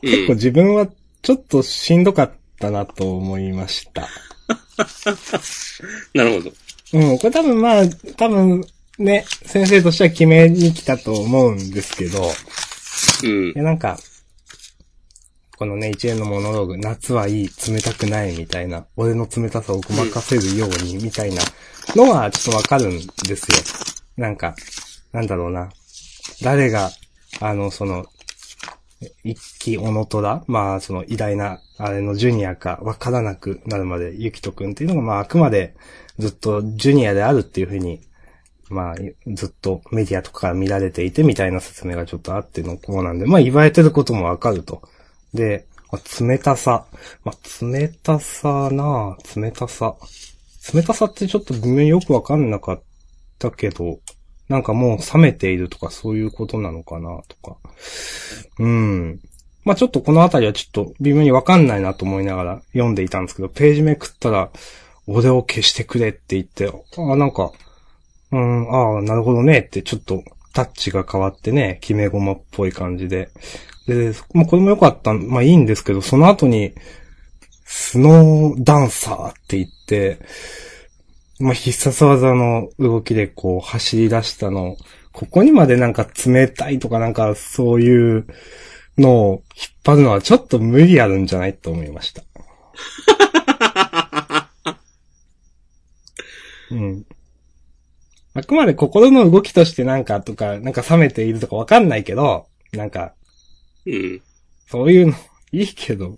[0.01, 0.36] う結構ん。
[0.36, 0.88] 自分は
[1.21, 4.08] ちょっとしんどかったなと思いました。
[6.13, 6.53] なるほど。
[6.93, 8.65] うん、これ多分まあ、多分
[8.97, 12.23] ね、先生としては決めに来たと思うんですけど、
[13.23, 13.97] うんなんか、
[15.58, 21.41] このね、一連のモノローグ、夏はいい、冷たくないみたいな、俺の冷たさをごまかせるように、みたいな
[21.96, 23.94] のはちょっとわかるんですよ。
[24.18, 24.56] なんか、
[25.13, 25.70] なんだろうな。
[26.44, 26.91] 誰が、
[27.39, 28.06] あの、その、
[29.24, 35.76] 一期小野虎まあ、その偉大な、あれのジュニアかわからなくなるまで、ゆきとくんっていうのが、まあ、あくまで
[36.20, 38.02] ずっとジュニアであるっていうふうに、
[38.70, 38.96] まあ、
[39.34, 44.82] ずっとメディアとかから見られていてみたいな説明がちょっとあってのこうなんで、まあ言われてることもわかると。
[45.36, 46.86] で、ま冷たさ。
[47.24, 49.95] まあ冷たさな冷たさ。
[50.74, 52.84] 冷たさってちょっと微妙によくわかんなかっ
[53.38, 54.00] たけど、
[54.50, 57.58] なんかもう冷めているとかそういうことなのかなとか。
[58.60, 59.19] うん。
[59.63, 64.52] まあちょっとこのあたりはちょっと微妙にわかんないなと思いながら読んでいたんですけど、ページめくったら、
[65.08, 67.52] 俺を消してくれって言って、ああ、なんか、
[68.32, 73.30] うん、ああ、なるほどねって、ちょっとタッチが変わってね、決め駒っぽい感じで。
[73.88, 76.74] で、まあこれも良かった、まあいいんですけど、その後に、
[77.65, 80.19] スノーダンサーって言って、
[81.39, 84.78] まあ必殺技の動きでこう走り出したの、
[85.12, 88.28] ここにまでなんか冷たいとかなんかそういう
[88.98, 92.24] のを引っ張るのはちょっと無理あるんじゃないと思いました。
[96.71, 97.06] うん。
[98.34, 103.13] あくまで心の動きとしてなんかとか、なんか冷めているとかわかんないけど、なんか、
[103.86, 104.21] うん。
[104.67, 105.13] そういうの、
[105.52, 106.17] いいけど、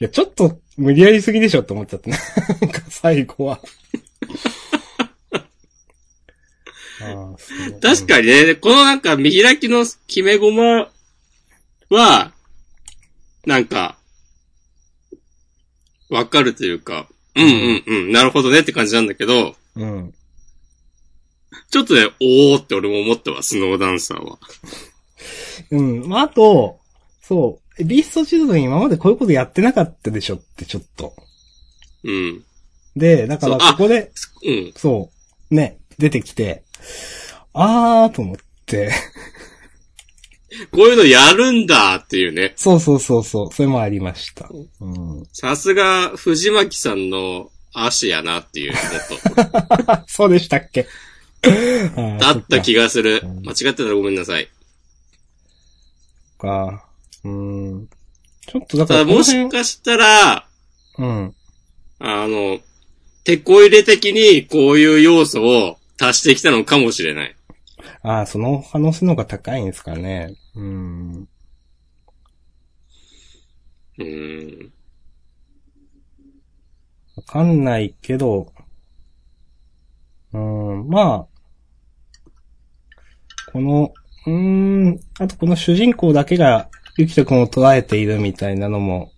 [0.00, 2.20] いや、ちょっと無理やりすぎでしょって思っちゃって、なん
[2.70, 3.60] か最後は。
[7.80, 10.90] 確かにね、このなんか見開きの決め駒
[11.90, 12.32] は、
[13.46, 13.98] なんか、
[16.10, 20.14] わかるというか、うんうんうん、なるほどねって感じなんだけど、うん。
[21.70, 24.38] ちょっとね、おーって俺も思ったわ、スノーダンサーは。
[25.70, 26.08] うん。
[26.08, 26.80] まあ、あと、
[27.28, 31.14] そう、ビーストチルドレン今までこういうことやってなかったでしょって、ちょっと。
[32.04, 32.44] うん。
[32.96, 34.10] で、だからここで、
[34.44, 34.72] うん。
[34.74, 35.10] そ
[35.50, 36.62] う、ね、出てきて、
[37.52, 38.36] あーと思っ
[38.66, 38.90] て、
[40.72, 42.54] こういうのやるんだっていうね。
[42.56, 44.48] そうそうそうそう、それもありました。
[44.80, 44.88] う
[45.20, 45.26] ん。
[45.32, 48.78] さすが、藤巻さんの足やなっていうこ
[49.84, 50.02] と。
[50.08, 50.86] そうでしたっけ？
[52.18, 52.84] だった気が。
[52.84, 53.42] がするうん。
[53.44, 54.48] 間違ってたらごめんなさい。
[56.38, 56.87] か。
[57.28, 57.88] うん。
[58.46, 60.46] ちょっとだからただもしかしたら、
[60.98, 61.34] うん。
[61.98, 62.60] あの、
[63.24, 67.36] 手こ入れ的にこういう要素を足してきたのかもしれない。
[68.02, 70.34] ああ、その可能性の方が高いんですかね。
[70.54, 71.28] うん。
[73.98, 74.72] うーん。
[77.16, 78.52] わかんないけど、
[80.32, 81.26] うん、まあ、
[83.52, 83.92] この、
[84.26, 89.12] うーん、あとこの主人公だけがゆきとくんを捉えているみたいなのも、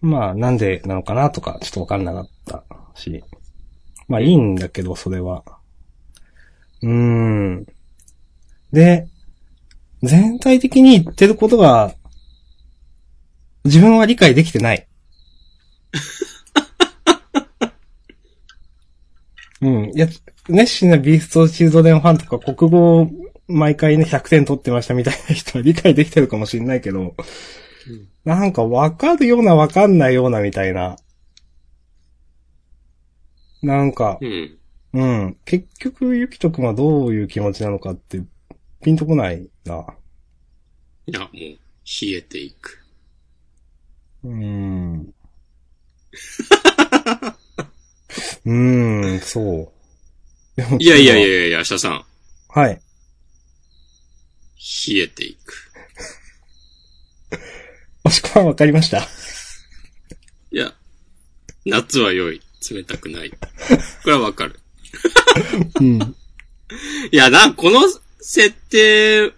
[0.00, 2.64] まあ、なんでなのかなとか、ちょっとわかんなかった
[2.96, 3.22] し。
[4.08, 5.44] まあ、いいんだけど、それは。
[6.82, 7.66] うーん。
[8.72, 9.06] で、
[10.02, 11.94] 全体的に言ってることが、
[13.64, 14.88] 自分は理解できてない。
[19.60, 19.92] うん。
[19.94, 20.08] いや、
[20.48, 23.10] 熱心なビーストチルドレンファンとか国語を
[23.48, 27.14] 毎回ね100点取ってましたみたいな人は理解できてるかもしれないけど、
[28.24, 30.96] なんかわかるようなわかんないようなみたいな。
[33.62, 34.58] なんかう、ん。
[34.92, 35.36] うん。
[35.44, 38.22] 結局、ゆきとくんはどういう気持ちなのかって、
[38.82, 39.86] ピンとこないな。
[41.06, 41.58] いや、もう、冷
[42.02, 42.84] えていく。
[44.24, 45.14] うーん。
[48.46, 49.68] うーん、そう。
[50.78, 52.04] いやいやいやいやいや、下さん。
[52.48, 52.80] はい。
[54.58, 55.70] 冷えていく。
[58.04, 59.06] もしくはわかりました。
[60.50, 60.72] いや、
[61.64, 62.40] 夏は良い。
[62.70, 63.30] 冷たくない。
[63.30, 63.36] こ
[64.06, 64.58] れはわかる。
[65.80, 65.98] うん。
[67.12, 67.80] いや、な、この
[68.20, 69.32] 設定、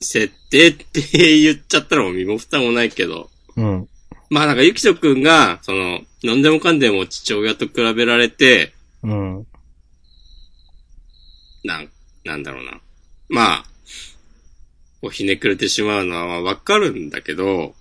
[0.00, 1.00] 設定って
[1.38, 3.88] 言っちゃったらもう身も蓋もないけど、うん。
[4.30, 8.72] まあなんかゆきとくんが、その、何でもかんでも父親と比べられて、
[9.02, 9.46] うん。
[11.64, 11.90] なん、
[12.24, 12.80] なんだろうな。
[13.28, 13.64] まあ、
[15.04, 17.74] こうひねくれてしまうのはわかるんだけど、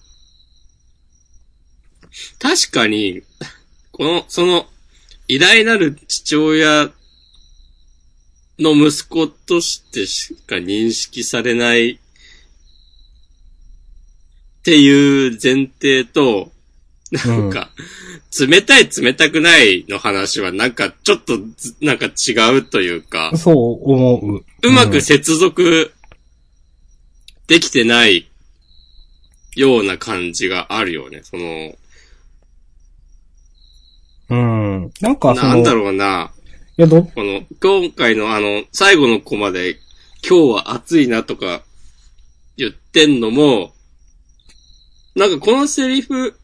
[2.37, 3.23] 確かに、
[3.93, 4.65] この、その、
[5.29, 6.91] 偉大なる父親
[8.59, 11.97] の息子としてしか認識されないっ
[14.63, 16.51] ていう前提と、
[17.25, 17.69] なんか、
[18.37, 23.55] 冷たい冷たくないの話はなんかちょっとずなんか違うというか、そう
[23.89, 24.45] 思う。
[24.63, 25.93] うまく接続
[27.53, 28.27] できてない
[29.55, 31.21] ような感じがあるよね。
[31.21, 31.75] その、
[34.29, 34.91] うん。
[35.01, 36.31] なんかなんだろうな。
[36.79, 39.77] いや、ど、この、今回のあの、最後のコマで、
[40.27, 41.61] 今日は暑いなとか
[42.57, 43.75] 言ってんのも、
[45.15, 46.35] なんかこのセリフ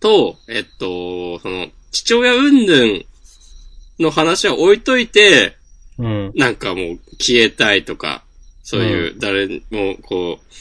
[0.00, 3.04] と、えっと、その、父親云々
[4.00, 5.56] の話は置いといて、
[5.98, 6.32] うん。
[6.34, 8.24] なんかもう消えたいとか、
[8.62, 10.54] そういう誰もこう、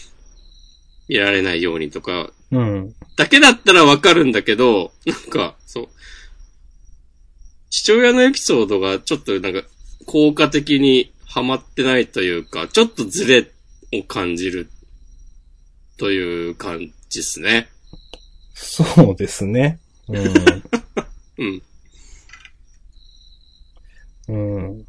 [1.07, 2.95] 見られないようにとか、うん。
[3.17, 5.89] だけだったらわかるんだけど、なんか、そう。
[7.69, 9.63] 父親のエピソードがちょっとなんか、
[10.05, 13.51] 効果的にはまってないというか、ちょっとズレ
[13.99, 14.69] を感じる
[15.97, 17.69] という感じですね。
[18.53, 19.79] そうですね。
[20.07, 20.23] うん。
[21.37, 21.61] うん。
[24.27, 24.85] うん。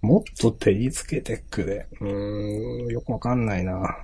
[0.00, 1.86] もっと照りつけてくれ。
[2.00, 3.96] うーん、よくわかんないな。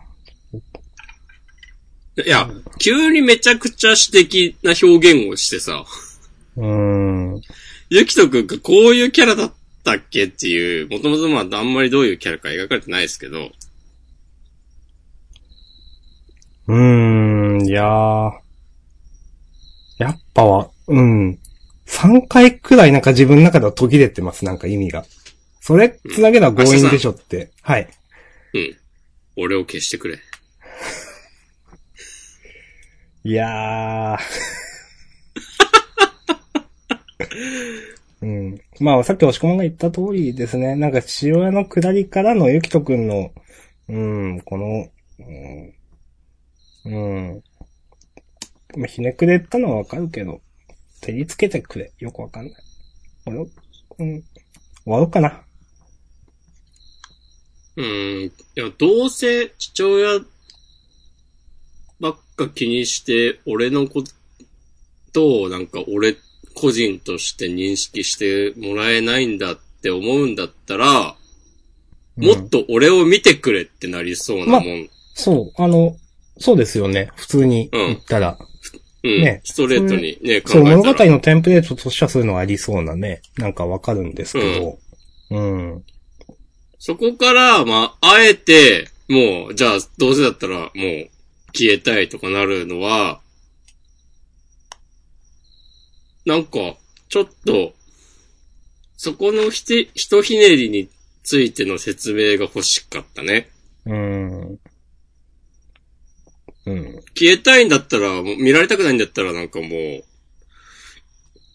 [2.17, 5.85] いや、急にめちゃくちゃ詩的な表現をしてさ、
[6.57, 6.67] うー
[7.37, 7.43] ん。
[7.91, 9.53] ゆきとくんがこういうキャラだっ
[9.85, 13.51] たっけっていう、もともとまああんまりどういうキャラか描かれてないですけど、
[16.67, 18.33] うーん、いやー。
[19.99, 21.39] やっぱは、うん。
[21.87, 25.05] 3回くらいなんか自分の中では途切れてます、なんか意味が。
[25.67, 27.51] それ、つなげたら強引でしょって。
[27.63, 27.89] はい。
[28.53, 28.77] うん。
[29.37, 30.19] 俺を消してくれ。
[33.25, 34.19] いやー。
[38.21, 38.61] うん。
[38.79, 40.77] まあ、さっき押し込まんが言った通りですね。
[40.77, 43.33] なんか父親の下りからのゆきとくんの、
[43.89, 45.75] うん、この、うん。
[46.85, 46.91] う
[47.37, 47.43] ん。
[48.77, 50.43] まあ、ひねくれたのはわかるけど、
[51.01, 51.91] 照りつけてくれ。
[52.01, 52.55] よくわかんない。
[53.25, 53.49] 俺を、
[53.99, 54.23] うん。
[54.85, 55.43] 終わろうかな。
[57.77, 57.85] うん。
[58.25, 60.21] いや、どうせ父親
[62.01, 64.03] ばっか気にして、俺のこ
[65.13, 66.17] とをなんか俺
[66.55, 71.15] 個人として認識してもらえないんだって思うんだったら、うん
[72.17, 74.89] もっと俺を見てくれってなりそうなもん。
[75.15, 75.97] そう、あの、
[76.39, 77.11] そうですよね。
[77.17, 78.39] 普通に言ったら。
[79.03, 79.21] うん。
[79.21, 81.05] ねストレートにね、考そう、え物語。
[81.07, 83.21] のテンプレートとしてはそういうのはありそうなね。
[83.37, 84.79] なんかわかるんですけど。
[85.31, 85.85] うん。
[86.87, 90.71] そこから、まあ、あえて、もう、じゃあ、どうせだったら、もう、
[91.55, 93.23] 消えたいとかなるのは、
[96.27, 96.77] なんか、
[97.09, 97.73] ちょっと、
[98.99, 100.91] そこのひて、ひとひねりに
[101.23, 103.49] ついての説明が欲しかったね。
[103.87, 104.59] うん。
[106.67, 107.01] うん。
[107.15, 110.05] 消えたいんだったら、もう見られたくないんだったらなんかもう、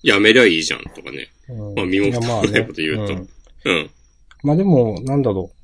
[0.01, 1.29] やめりゃいいじゃんとかね。
[1.49, 3.29] うんまあ身も蓋もないいやまあねこと言うとん
[3.65, 3.91] うん。
[4.43, 5.55] まあでも、なんだろう。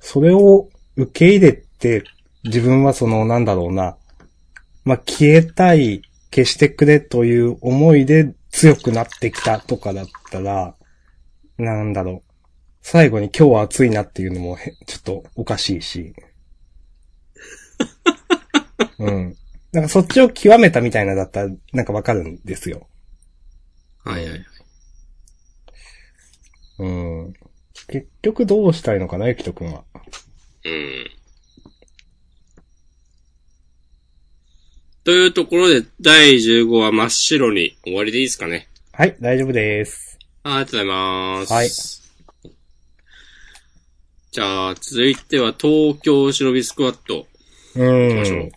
[0.00, 2.04] それを受け入れて、
[2.44, 3.96] 自分はその、なんだろうな。
[4.84, 10.74] まあ消えたい、消してくれという思いで強くなってきたとかだったら、
[11.58, 12.30] なんだろう。
[12.82, 16.14] 最後に今日は暑いなっていうのもへ、ちょっとおかしいし。
[18.98, 19.36] うん。
[19.72, 22.86] なんかそっちを極めたみたいなだったら、なんかわかるんですよ。
[24.04, 24.44] はいはい。
[26.84, 26.88] う
[27.28, 27.34] ん。
[27.88, 29.84] 結局どうしたいのかな、ゆきとくんは。
[30.64, 31.10] うん。
[35.04, 38.68] というところで、第15話真っ白に終わりでいいですかね。
[38.92, 40.18] はい、大丈夫です。
[40.44, 41.52] ありがとうございます。
[41.52, 41.68] はい。
[44.32, 47.26] じゃあ、続いては東京忍びスクワット。
[47.76, 47.84] う。
[47.84, 48.52] ん。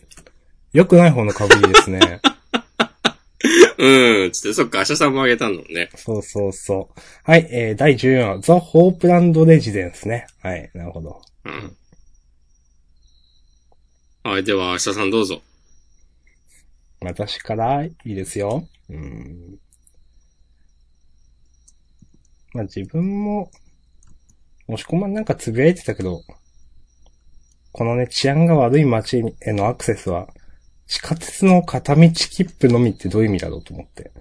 [0.74, 2.22] 良くない方の被りですね。
[3.78, 5.90] うん、つって、そっか、明日さんもあげたのね。
[5.96, 7.00] そうそうそう。
[7.24, 10.26] はい、えー、第14話、ザ・ホープランド・レジデンスね。
[10.42, 11.22] はい、なるほど。
[11.46, 11.78] うん。
[14.24, 15.42] はい、では、明日さんどうぞ。
[17.02, 18.68] 私からいいですよ。
[18.90, 19.60] うん。
[22.54, 23.52] まあ、自分も、
[24.68, 26.24] もしこまんなんかつぶやいてたけど、
[27.72, 30.28] このね、治安が悪い街へのアクセスは、
[30.88, 34.12] 地下鉄の片道切符のみってどういう意味だろうと思って。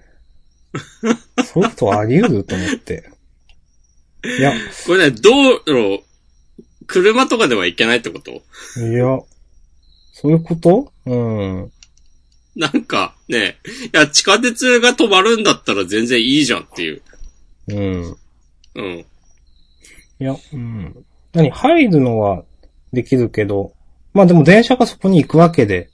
[1.44, 3.10] そういうことあり得ると思って。
[4.38, 4.52] いや、
[4.86, 5.30] これね、道
[5.66, 6.02] 路、
[6.86, 8.32] 車とかではいけないってこと？
[8.32, 9.20] いや、
[10.12, 10.92] そういうこと？
[11.06, 11.72] うん。
[12.56, 13.58] なんか、ね、
[13.92, 17.02] いや、地下鉄が止まるんだったら全然いいじゃんっていう。
[17.68, 18.16] うん。
[18.74, 18.98] うん。
[18.98, 19.04] い
[20.18, 21.04] や、うん。
[21.32, 22.44] 何、入るのは
[22.92, 23.72] できるけど、
[24.14, 25.90] まあでも電車がそこに行くわけで、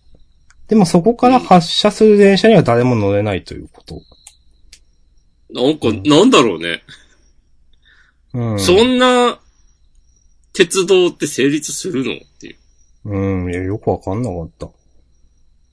[0.68, 4.02] でもそこから発車する電車には誰も乗れないということ。
[5.50, 6.82] なんか、なんだろうね。
[8.32, 8.60] うん。
[8.60, 9.38] そんな、
[10.54, 12.56] 鉄道って成立するのっていう。
[13.04, 14.68] うん、いや、よくわかんなかった。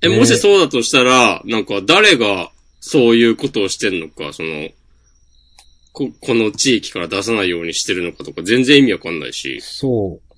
[0.01, 4.69] え、ねもしそうだとしたら、なんか誰がそういうことをしてんのか、その、
[5.91, 9.59] こ、この地域から出さないようにしてるのかとか全然意味わかんないし。
[9.61, 10.28] そう。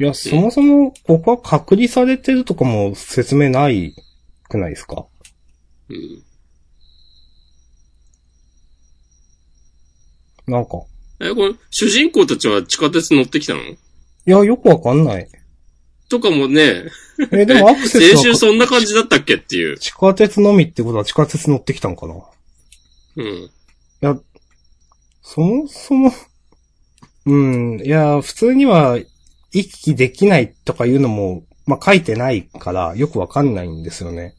[0.00, 3.94] いや、そもそも、ここは隔離されてるとかも説明ない
[4.48, 5.06] くないですか？
[5.88, 6.22] うん。
[10.46, 10.82] なんか。
[11.20, 13.60] え、これ、主人公たちは地下鉄乗ってきたの？
[13.62, 13.76] い
[14.24, 15.28] や、よくわかんない。
[16.08, 16.84] とかもね、
[17.32, 19.78] え、でもアクセ 先週スはそんな感じだったっけっていう。
[19.78, 22.14] 地下鉄のみってことは地下鉄乗ってきたんかな？
[23.16, 23.50] うん。
[25.22, 26.12] そもそも、
[27.26, 27.34] う
[27.76, 28.98] ん、いや、普通には
[29.52, 34.34] 行き来できないとかいうのも、まあ、書いてないから、よくわかんないんですよね。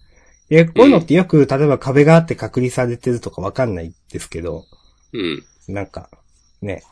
[0.49, 4.65] いや、こういうのってよく、例えば壁があって隔離されてるとかわかんないですけど、
[5.13, 5.43] うん。
[5.67, 6.09] なんか、
[6.61, 6.83] ね、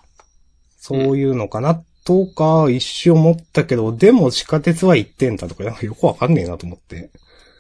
[0.78, 7.10] そういうのかな、とか、一瞬思ったけど、でも地下鉄は行ってんだとか、なんかよくわかんねえなと思って。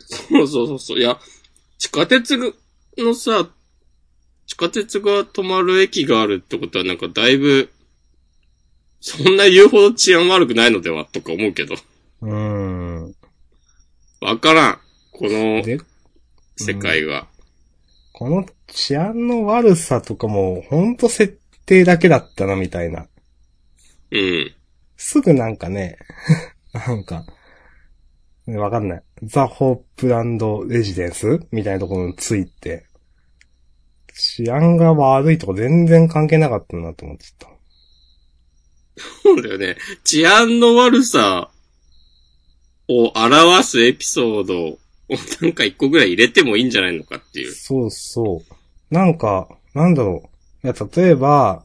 [0.07, 0.99] そうそうそうそう。
[0.99, 1.19] いや、
[1.77, 2.37] 地下鉄
[2.97, 3.49] のさ、
[4.45, 7.69] 地下鉄が止まる駅があるってことはなんかだいぶ、
[8.99, 11.75] そんな言うほど治安悪くないのではとか思うけど。
[12.21, 13.15] うーん。
[14.21, 14.79] わからん。
[15.11, 15.79] こので、
[16.57, 17.27] 世界が。
[18.13, 23.07] この治安の悪さとかも、ほんと設定だけだったな、みたいな。
[24.11, 24.55] うん。
[24.97, 25.97] すぐなんかね、
[26.73, 27.25] なんか、
[28.47, 29.03] ねわかんない。
[29.23, 32.85] ザ・ホープランド・レジデンスみたいなところについて、
[34.13, 37.49] 治安が悪いとか全然関係なかったなと思っちゃっ
[39.23, 39.77] そうだよね。
[40.03, 41.49] 治安の悪さ
[42.87, 44.79] を表すエピソードを
[45.41, 47.53] なんか一個ぐらい入れてもいいんじゃないのかっていう。。
[47.53, 48.93] そうそう。
[48.93, 50.29] なんか、なんだろ
[50.63, 50.67] う。
[50.67, 51.63] いや、例えば、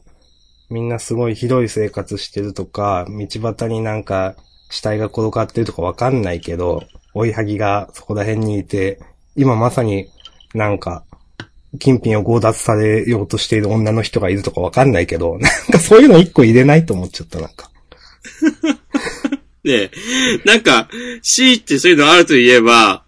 [0.69, 4.35] みんなすごいひどい生活してるとか、道端になんか
[4.69, 8.99] 死体が転がってるとかわかんないけど、追いはぎがそこら辺にいて、
[9.35, 10.09] 今まさに
[10.53, 11.03] なんか、
[11.79, 17.71] 金品を強奪されようとしている女の人がいるとかわかんないけど、 なんかそういうの一個入れないと思っちゃった、なんか。
[19.63, 19.91] で、
[20.45, 20.89] なんか、
[21.21, 23.03] C ってそういうのあると言えば、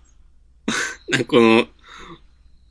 [1.09, 1.67] なんかこの、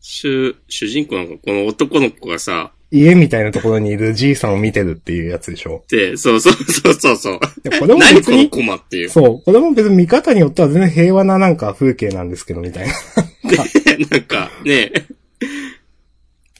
[0.01, 5.82] 主、主人公なんかこの男の子がさ、家みたいなところにいるじいさんを見てるっていうやつでしょ。
[5.88, 7.40] で、そうそうそうそうそう。
[7.62, 9.11] でこれも何このっていう。
[9.11, 12.92] そう、これも別に見方によっては全然平和ななんか風景なんですけど、みたいな。
[14.11, 14.92] なんか、 ね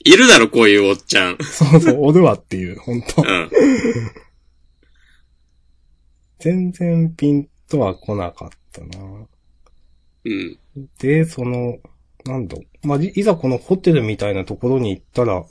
[0.05, 1.37] いるだろ、こういうおっちゃん。
[1.41, 3.49] そうそう、おるわっていう、本当うん。
[6.39, 9.27] 全然ピンとは来なかったな。
[10.25, 10.59] うん。
[10.99, 11.79] で、その、
[12.23, 15.45] なんだ、まあ、いいざこのホテルみたいなところに行ったら、う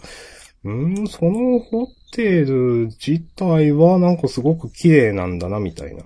[0.64, 6.04] ーん、そのホテル自体はなんかすごく綺麗なんだな、みたいな。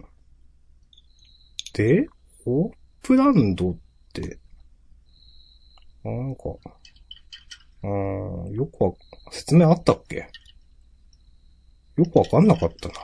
[1.75, 2.09] で、
[2.47, 2.73] ホー
[3.03, 3.77] プランドっ
[4.15, 4.39] て、
[6.03, 6.57] なんか、
[7.83, 8.93] あよくわ、
[9.31, 10.29] 説明あったっけ？
[11.97, 12.95] よくわかんなかったな。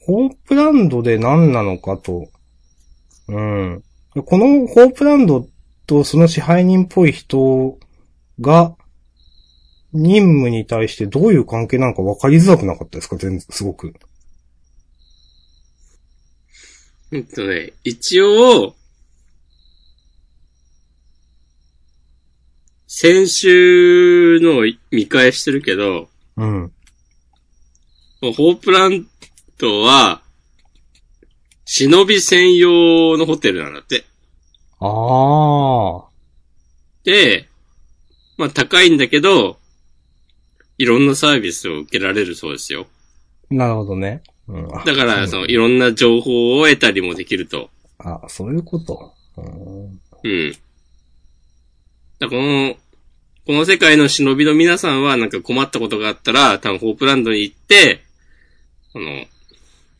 [0.00, 2.28] ホープランドで何なのかと、
[3.28, 3.82] うん。
[4.24, 5.46] このホープランド
[5.86, 7.78] とその支配人っぽい人
[8.40, 8.74] が、
[9.92, 13.16] 任務に対してどういう関係なのか分かりづらくなかったですか？
[13.16, 13.94] 全然、すごく。
[17.12, 18.74] えっとね、一応、
[22.92, 26.72] 先週の見返してるけど、うん。
[28.20, 29.06] ホープラン
[29.58, 30.22] ドは、
[31.64, 34.04] 忍び専用のホテルなんだって。
[34.80, 36.08] ああ。
[37.04, 37.48] で、
[38.36, 39.60] まあ高いんだけど、
[40.76, 42.88] いろんなサービスを受けられるそうですよ。
[43.50, 44.24] なるほどね。
[44.48, 44.76] うん。
[44.76, 47.70] あだから、その、いろんな情報を得たりもできると。
[47.98, 49.12] あ、そういうこと。
[49.36, 50.56] うんうん。
[52.20, 52.76] だこの、
[53.46, 58.02] この世界の忍びの皆さんはなんか困ったことがあったら、多分ホープランドに行って、
[58.92, 59.24] この、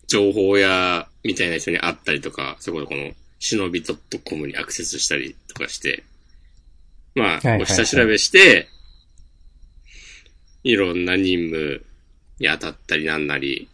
[0.07, 6.05] 情報屋みたいな人に会ったりとか、そこでこの、忍び .com にアクセスしたりとかして、
[7.15, 8.69] まあ、お下調べして、
[10.63, 11.83] いろんな任務
[12.39, 13.69] に当たったりなんなり、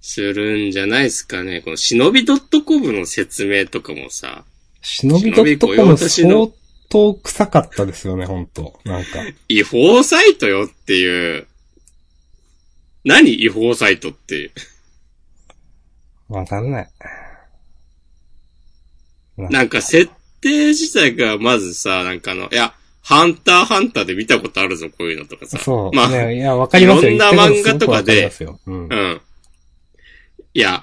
[0.00, 1.60] するんじゃないですかね。
[1.60, 4.44] この忍び .com の説明とかもさ、
[4.82, 6.52] 忍び .com 相
[6.90, 9.20] 当臭かったですよね、本当なんか。
[9.48, 11.46] 違法サイトよっていう。
[13.04, 14.50] 何違法サイトっていう。
[16.28, 16.88] わかんない。
[19.36, 20.10] なんか設
[20.40, 25.58] 定自体がまずさ、なんかあの、いや、ハンターハンターで見たことあるぞ、こういうのとかさ。
[25.58, 25.96] そう。
[25.96, 27.12] まあ、ね、いや、わかりますよ。
[27.12, 28.58] いろんな漫画とかでか。
[28.66, 28.94] うんう。
[28.94, 29.20] ん。
[30.54, 30.82] いや、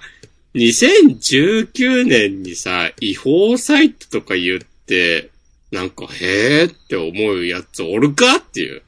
[0.55, 5.29] 2019年にさ、違法サイトとか言って、
[5.71, 8.81] なんか、へーって思うやつおるかっていう。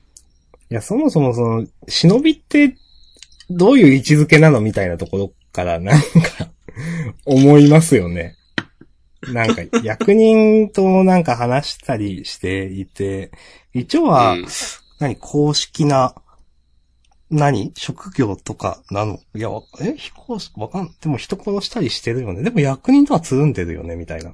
[0.71, 2.75] いや、そもそもその、忍びって、
[3.49, 6.05] どういう位置づけなのみたいなところから、なんか、
[7.25, 8.35] 思いますよね。
[9.33, 13.31] なんか、役人となんか話したりしていて、
[13.73, 14.45] 一応は、うん
[14.99, 16.13] 何、公式な、
[17.29, 19.19] 何職業とかなの？
[19.35, 22.41] いや、わえ飛行士わかん、でも人殺したりしてるよね。
[22.43, 24.33] でも役人とはつるんでるよね、みたいな。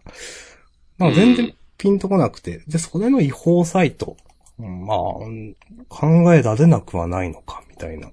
[0.98, 2.64] なんか全然うんピンとこなくて。
[2.68, 4.18] で、それの違法サイト。
[4.58, 5.56] うんまあ、うん
[5.90, 8.10] 考えられなくはないのか、みたいな。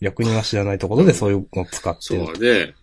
[0.00, 2.26] 役人が知らないところでそういうのを使ってる。
[2.26, 2.74] そうで、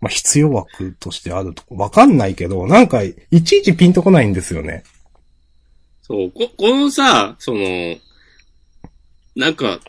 [0.00, 1.76] まあ、必要枠としてあるとこ。
[1.76, 4.82] わかんないけど、なんか、いちいちピンとこないんですよね。
[6.02, 7.96] そう、こ、このさ、その、
[9.34, 9.80] なんか、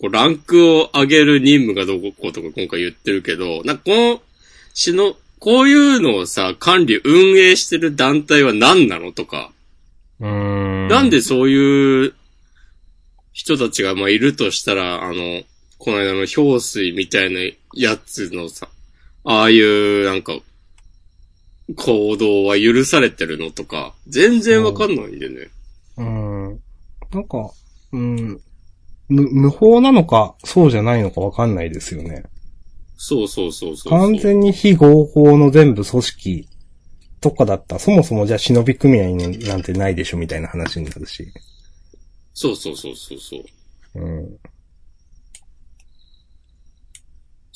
[0.00, 4.20] こうランクを上げる任務がどこことか今回言ってるけど、なんかこの、
[4.74, 9.52] しの、こういうのをさ、管理、運営してる団体は何なのとか、
[10.18, 10.88] うーん。
[10.88, 12.14] なんでそういう
[13.34, 15.42] 人たちがまあいるとしたら、あの、
[15.76, 17.40] この間の氷水みたいな
[17.74, 18.68] やつのさ、
[19.24, 20.32] ああいうなんか、
[21.76, 25.50] 行動は許されてるのとか、全然わかんないんでね。
[25.98, 26.60] うん。
[27.12, 27.50] なんか、
[27.92, 28.40] うん。
[29.10, 32.24] 無、無法なのか、そうじゃないのかわかんないですよね。
[32.96, 33.90] そうそうそうそう。
[33.90, 36.48] 完全に非合法の全部組織
[37.20, 41.26] とかだったら、そもそもじゃあ忍び組合になんてないでしょみたいな話になるし。
[42.34, 44.00] そうそうそうそうそう。
[44.00, 44.38] うん。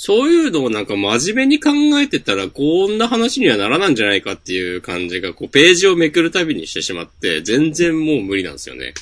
[0.00, 8.94] そういうのをなんか真面目に考えてたら、こんな話にはならないんじゃないかっていう感じが、こう、ページをめくるたびにしてしまって、全然もう無理なんですよね。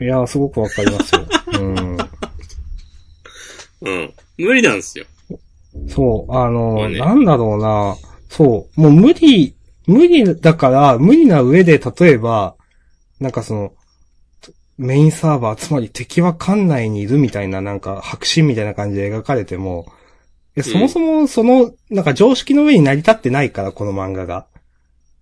[0.00, 1.24] いや、すごくわかりますよ。
[1.52, 1.96] うん。
[3.82, 4.14] うん。
[4.38, 5.06] 無理なんですよ。
[5.90, 7.96] そう、あこの、れねなんだろうな。
[8.28, 9.54] そう、もう無理、
[9.86, 12.54] 無理だから、無理な上で、例えば、
[13.18, 13.72] なんかその、
[14.78, 19.92] メインサーバー、つまり敵は館内にいるみたいな、なんか、白紙みたいな感じで描かれても、
[20.56, 24.46] いやそもそもその、なんか常識の上に成り立ってないから、この漫画が。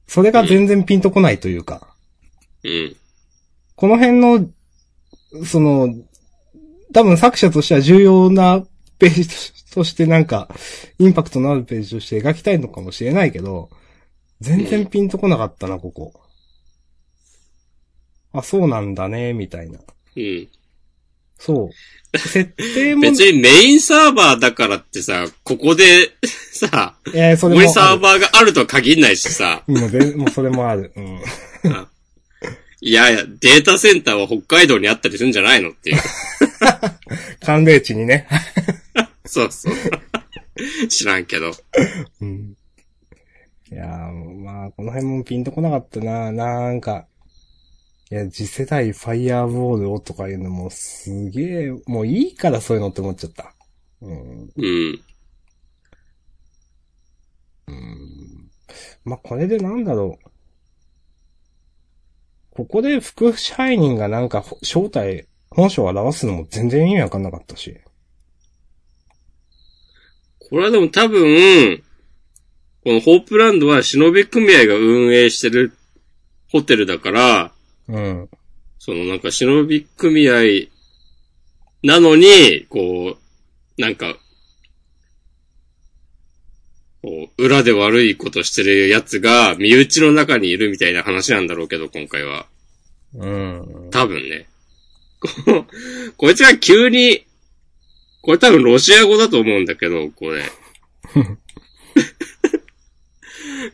[0.06, 1.94] それが全然ピンとこないというか。
[2.64, 2.96] うん。
[3.74, 4.46] この辺の、
[5.44, 5.94] その、
[6.92, 8.64] 多分作者としては重要な
[8.98, 10.48] ページとしてなんか、
[10.98, 13.70] インパクトのあるページとして描きたいのかもしれないけど、
[14.40, 16.12] 全然ピンとこなかったな、ここ。
[18.32, 19.78] あ、そうなんだね、みたいな。
[20.16, 20.48] うん。
[21.38, 22.18] そう。
[22.18, 22.44] 設
[22.74, 26.12] 定も、別にメインサーバーだからってさ、ここで、
[26.52, 27.72] さ、えー、それも。
[27.72, 30.92] サーバーがあるとは限んないしさ、もう全もうそれもある。
[30.96, 31.20] うん。
[32.80, 35.96] いやいや、データセンターは北海道にあったりするんじゃないのっていう。
[37.40, 38.26] 寒冷地にね。
[39.24, 39.74] そうそう。
[40.88, 41.52] 知らんけど。
[42.20, 42.56] うん。
[43.70, 46.32] いやー、まあ、この辺もピンとこなかったな。
[46.32, 47.06] なんか、
[48.10, 53.54] いや、次世代ファイヤーボールをとかいうのもすげえ、もういいからそういうのって思っちゃった。
[54.00, 54.52] うん。
[54.56, 55.00] うん。
[57.66, 58.50] うん。
[59.04, 60.28] まあ、これでなんだろう。
[62.50, 65.28] ここで副支配人がなんかほ正体、
[65.58, 67.76] 本性を表すのも全然意味わかんなかったし。
[70.38, 71.82] これはでも多分、
[72.84, 75.72] このホープランドは忍び組合が運営してる
[76.48, 77.52] ホテルだから、
[77.88, 78.28] うん。
[78.78, 80.68] そのなんか忍び組合
[81.82, 84.16] なのに、こう、なんか、
[87.02, 92.46] こう、裏で悪いことしてる奴が身内の中にいるみたいな話なんだろうけど、今回は。
[93.16, 93.88] うん。
[93.90, 94.47] 多分ね。
[95.20, 95.28] こ
[96.16, 97.26] こいつが急に、
[98.22, 100.44] これ多分ロシア語だと思うんだけど、これ。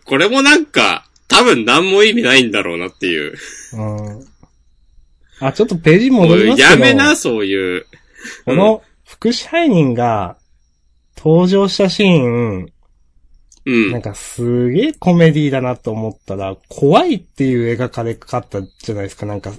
[0.05, 3.35] これもなんか、多分何も意味ないんだろうなっていう。
[3.73, 4.27] うん。
[5.41, 6.71] あ、ちょっとページ戻りますけど。
[6.71, 7.87] やめな、そういう。
[8.45, 10.37] この副支配人が
[11.17, 12.73] 登場したシーン、
[13.67, 13.93] うん。
[13.93, 19.27] なんかすげえコメディだなと思ったら、怖いっていう描かれ方じゃないですか。
[19.27, 19.53] なんか、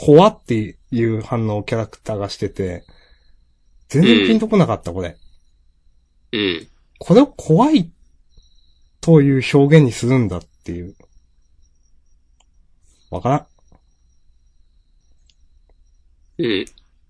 [0.00, 2.84] 怖っていう反応をキャラクターがしてて、
[3.88, 5.16] 全然ピンとこなかった、これ。
[6.30, 6.68] うん。
[7.00, 7.90] これを怖い
[9.00, 10.94] という表現にするんだっていう。
[13.10, 13.46] わからん。
[16.38, 16.64] うん。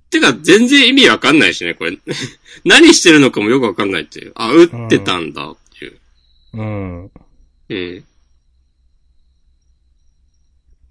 [0.09, 1.99] てか、全然意味わかんないしね、これ。
[2.65, 4.33] 何してるのかもよくわかんないっていう。
[4.35, 6.01] あ、撃ってたんだっていう。
[6.55, 7.13] うん。
[7.69, 8.05] うん。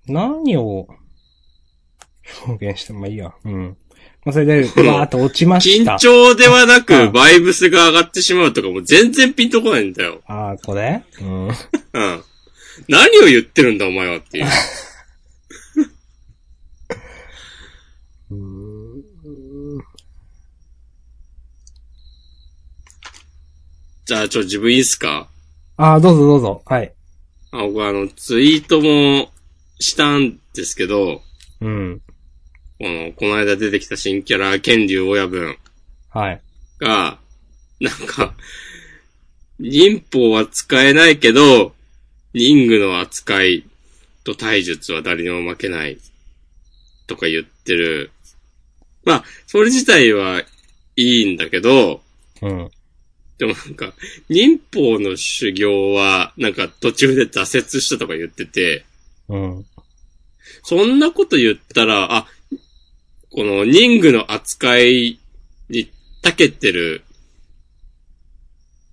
[0.06, 0.88] 何を
[2.46, 3.34] 表現してもいいや。
[3.46, 3.78] うん。
[4.26, 5.96] まあ、それで、 わーっと落ちました。
[5.96, 10.22] 緊張ではなうく、んバイブスが上がってしまうとかも全然ピンとこないんだよ。
[10.28, 11.04] ああ、これ？
[11.22, 11.48] うん。
[11.48, 11.54] うん。
[12.88, 14.46] 何を言ってるんだ、お前はっていう。
[18.32, 18.38] うー
[19.80, 19.82] ん
[24.06, 25.28] じゃあ、ちょ、自分いいっすか？
[25.76, 26.62] ああ、どうぞどうぞ。
[26.66, 26.94] はい。
[27.52, 29.32] あ、僕あの、ツイートも
[29.80, 31.22] したんですけど、
[31.62, 32.02] うん。
[32.80, 35.58] この、この間出てきた新キャラ、剣竜親分
[36.10, 36.42] はい。
[36.80, 37.20] が、
[37.80, 38.36] なんか、
[39.60, 41.74] 忍法は使えないけど、
[42.34, 43.66] 忍具の扱い
[44.24, 45.98] と体術は誰にも負けない、
[47.08, 48.12] とか言ってる。
[49.04, 50.44] まあ、それ自体は
[50.96, 52.02] いいんだけど、
[52.42, 52.72] うん。
[53.40, 53.94] でもなんか、
[54.30, 58.86] 忍法の修行は、なんか途中で挫折したとか言ってて、
[59.30, 59.66] うん。
[60.64, 62.28] そんなこと言ったら、あ、
[63.38, 65.20] この忍具の扱い
[65.70, 65.92] に
[66.24, 67.04] 長けてる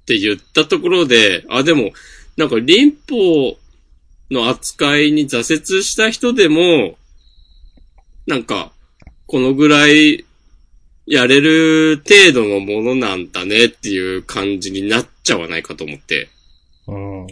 [0.02, 1.92] って言ったところで、あ、でも、
[2.36, 3.56] なんか臨法
[4.30, 5.38] の扱いに挫
[5.78, 6.98] 折した人でも、
[8.26, 8.70] なんか、
[9.26, 10.26] このぐらい
[11.06, 16.28] やれる程度のものなんだねっていう感じになっちゃわないかと思って。
[16.86, 17.26] うん。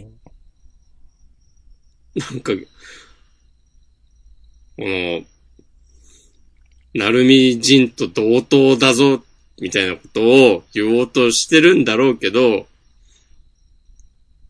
[2.15, 2.59] なんか、こ
[4.79, 5.23] の、
[6.93, 9.23] なるみ人と同等だぞ、
[9.59, 12.67] みたいなことを言おうとしてるんだろうけど、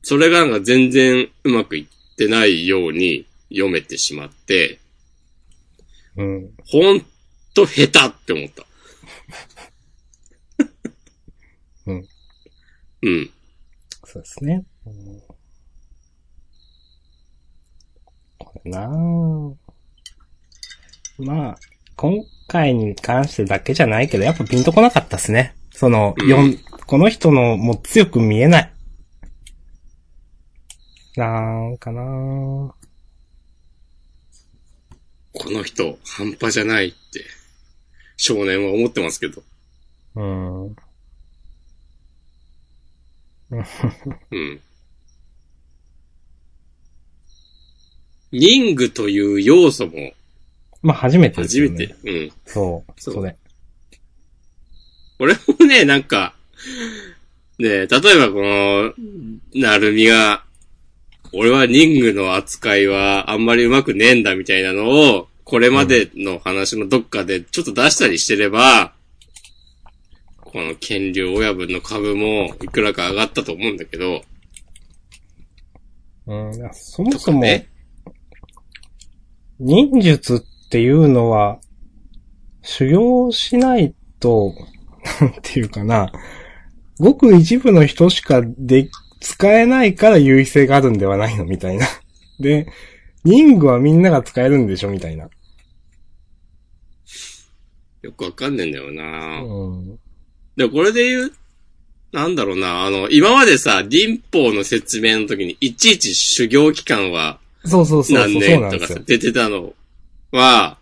[0.01, 4.79] それがなんか全然うまくいってないように読めてしまって、
[6.15, 6.51] うん。
[6.65, 7.05] ほん
[7.53, 8.65] と下手って思った。
[11.87, 12.07] うん。
[13.01, 13.31] うん。
[14.05, 14.65] そうですね。
[14.85, 15.21] うん
[18.53, 19.55] これなぁ
[21.17, 21.55] まあ、
[21.95, 25.55] 今回に関してだけじゃないけど、やっぱピンとこなかったですね。
[25.71, 28.71] その、うんこの人のもう強く見えない。
[31.15, 31.29] な
[31.69, 32.73] んかなぁ
[35.33, 37.25] この人、半端じゃないって、
[38.17, 39.41] 少年は思ってますけど。
[40.15, 40.65] うん。
[40.67, 40.75] うん。
[48.31, 50.13] 忍具という要素も
[50.84, 51.88] まあ初めてですよね。
[51.88, 52.25] 初めて。
[52.25, 52.31] うん。
[52.45, 52.91] そう。
[52.97, 53.36] そうそれ。
[55.19, 56.36] 俺もね、なんか、
[57.57, 58.93] ね例えばこの、
[59.55, 60.43] なるみが、
[61.31, 68.93] 俺はリングの扱いはあんまり上手くねえんだみたいなのを、これまでの話のどっかでちょっと出したりしてれば、
[70.39, 74.21] この権利親分の株もいくらか上がったと思うんだけど、
[76.27, 77.69] うん、そもそも、ね
[79.59, 80.39] 忍術っ
[80.74, 81.59] ていうのは、
[82.63, 84.55] 修行しないと、
[85.21, 86.11] なんていうかな、
[86.97, 91.86] ごく一部の人しかで、使えないから優位性があるんではないのみたいな。
[92.39, 92.65] で、
[93.24, 95.30] 忍具はみんなが使えるんでしょみたいな。
[98.01, 99.99] よくわかんねえんだよな、うん。
[100.57, 101.34] で、これで言う、
[102.11, 108.17] なんだろうな、あの、今までさ、林法の説明の時に、いちいち修行期間はそうそうそう。
[108.17, 108.99] 何年とか。
[109.05, 109.74] 出てたの
[110.34, 110.77] は、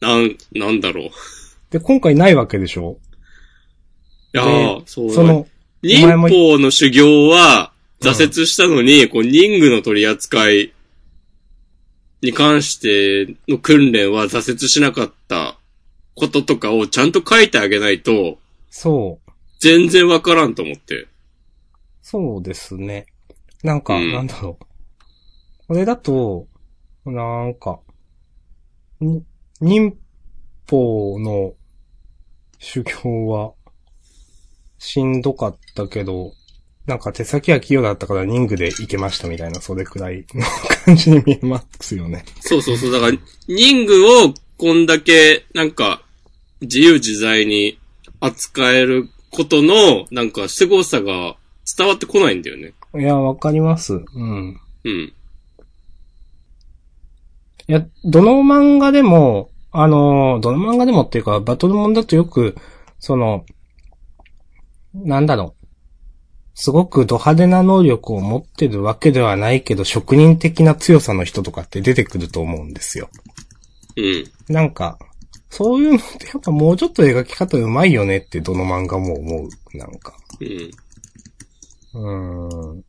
[0.00, 1.06] なん、なんだろう。
[1.06, 1.10] い
[1.70, 2.98] で、今回ないわけでしょ？
[4.32, 5.46] やー、そうその、
[5.82, 10.72] 忍法の修行は、挫折したのに、こう、忍具の取り扱い
[12.22, 15.58] に関しての訓練は挫折しなかった
[16.14, 18.38] こととかをちゃんと書いてあげないと、
[18.70, 19.30] そう。
[19.58, 21.06] 全然わからんと思って。
[22.02, 23.06] そうですね。
[23.62, 24.64] なんか、うんなんだろう。
[25.70, 26.48] これだと、
[27.06, 27.78] なんか、
[28.98, 29.22] に
[29.60, 29.96] 忍
[30.68, 31.54] 法の
[32.58, 33.52] 修行は、
[34.78, 36.32] しんどかったけど、
[36.86, 40.44] なんか手先は器用だったから忍具でいけましたみたいな、それくらいの
[40.84, 42.24] 感じに見えますよね。
[42.40, 42.90] そうそうそう。
[42.90, 43.16] だから、
[43.46, 46.02] 忍具をこんだけ、なんか、
[46.62, 47.78] 自由自在に
[48.18, 51.36] 扱えることの、なんか、凄さが
[51.78, 52.72] 伝わってこないんだよね。
[52.98, 53.94] いや、わかります。
[53.94, 54.60] うん。
[54.82, 55.12] うん。
[57.70, 62.56] いや、どの漫画でも、あの、どの漫画でもっていうか、バトルモンだとよく、
[62.98, 63.44] その、
[64.92, 65.66] なんだろう。
[66.54, 73.08] すごくド派手な能力を持ってるわけではないけど、職人的な強さの人とかって出てくると思うんですよ。
[73.96, 74.24] うん。
[74.52, 74.98] なんか、
[75.48, 79.78] そういうのってやっぱもうちょっと描き方うまいよねってどの漫画も思う。
[79.78, 80.16] なんか。
[81.94, 82.10] うん。
[82.40, 82.84] うーん。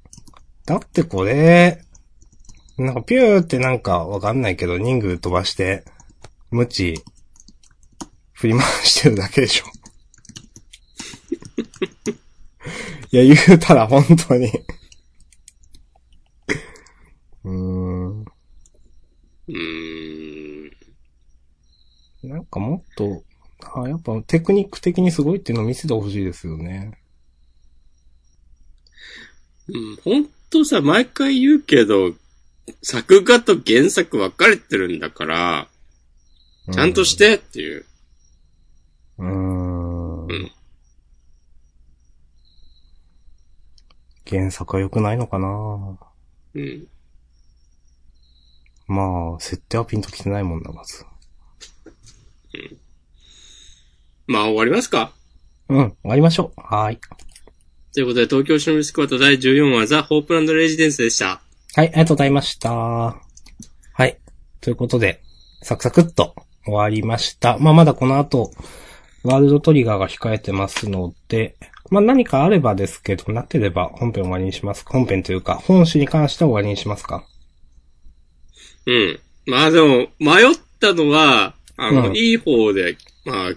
[0.66, 1.84] だってこれ、
[2.82, 5.84] なんかピューってなんかわかんないけど、人具飛ばして、
[6.50, 6.96] 無知、
[8.34, 9.66] 振り回してるだけでしょ。
[13.12, 14.48] いや、言うたら本当に。
[17.44, 18.22] うーん。
[18.22, 20.68] うー
[22.26, 22.30] ん。
[22.30, 23.24] なんかもっと、
[23.76, 26.98] あやっぱテクニック的にすごいっていうのを見せてほしいですよね。
[29.68, 29.96] うん。
[29.98, 32.14] ほんとさ、毎回言うけど、
[32.82, 35.68] 作画と原作分かれてるんだから、
[36.72, 37.86] ちゃんとしてっていう。
[39.20, 40.26] うーん。
[40.26, 40.52] うん
[44.30, 46.00] 原作は良くないのかな？
[46.54, 46.88] うん。
[48.88, 51.04] まあ、設定はピンときてないもんな、まず。
[54.28, 55.12] まあ終わりますか？
[55.68, 56.62] うん、終わりましょう。
[56.62, 57.00] はーい。
[57.94, 61.42] ということで、東京シノビスクワット第14話、ザ・ホープランド・レジデンスでした。
[61.74, 62.70] はい、ありがとうございました。
[62.70, 63.16] は
[64.06, 64.18] い。
[64.60, 65.22] ということで、
[65.62, 67.58] サクサクっと終わりました。
[67.60, 68.52] まあ、まだこの後、
[69.24, 71.56] ワールドトリガーが控えてますので、
[71.90, 77.26] まあ、何かあればですけど、なければ本編終わりにしますか本編というか、本誌に関しては終わりにしますか？
[78.86, 79.20] うん。
[79.46, 83.56] まあでも、迷ったのは、あの、うんいい方で、まあ、鬼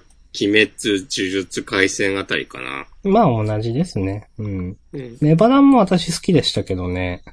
[0.53, 2.87] 滅、呪術回戦あたりかな。
[3.03, 4.29] まあ、同じですね。
[4.39, 4.77] うん。
[4.93, 5.19] うん。
[5.21, 7.25] ネバランも私好きでしたけどね。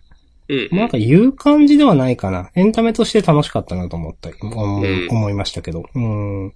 [0.51, 0.77] うん。
[0.77, 2.51] なんか言う感じではないかな。
[2.55, 5.85] エンタメとして楽しかったなと思った、思いうん思いましたけど。
[5.95, 6.45] うん。
[6.45, 6.53] うん。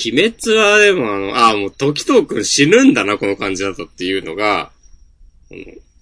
[0.00, 4.70] 鬼滅はでもあの、ああ、もう時藤くん死ぬんだな、この感じだとっていうのが、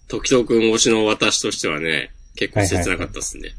[0.06, 3.50] 時藤くん推しの私としてはね、結構切なかったですね。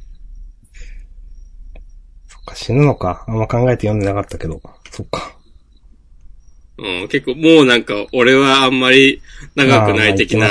[2.29, 3.25] そっか、死ぬのか。
[3.27, 4.61] あんま考えて読んでなかったけど。
[4.89, 5.36] そっか。
[6.77, 9.21] うん、結構もうなんか、俺はあんまり
[9.55, 10.47] 長くない的な。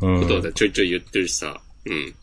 [0.00, 1.60] ことでちょいちょい言ってるしさ。
[1.86, 2.14] うん。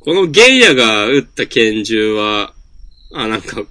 [0.00, 2.52] このゲイヤが撃った拳銃は、
[3.12, 3.62] あ、なんか、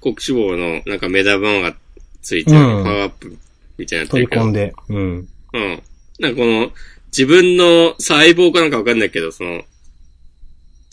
[0.00, 1.74] 国志望のなんか目玉が
[2.22, 3.36] ついてるうんパワーアップ
[3.76, 4.72] みたいな取り込んで。
[4.88, 5.28] うん。
[5.52, 5.82] うん。
[6.20, 6.70] なんかこの、
[7.08, 9.62] 自分の細胞かなんかわかんないけど、その、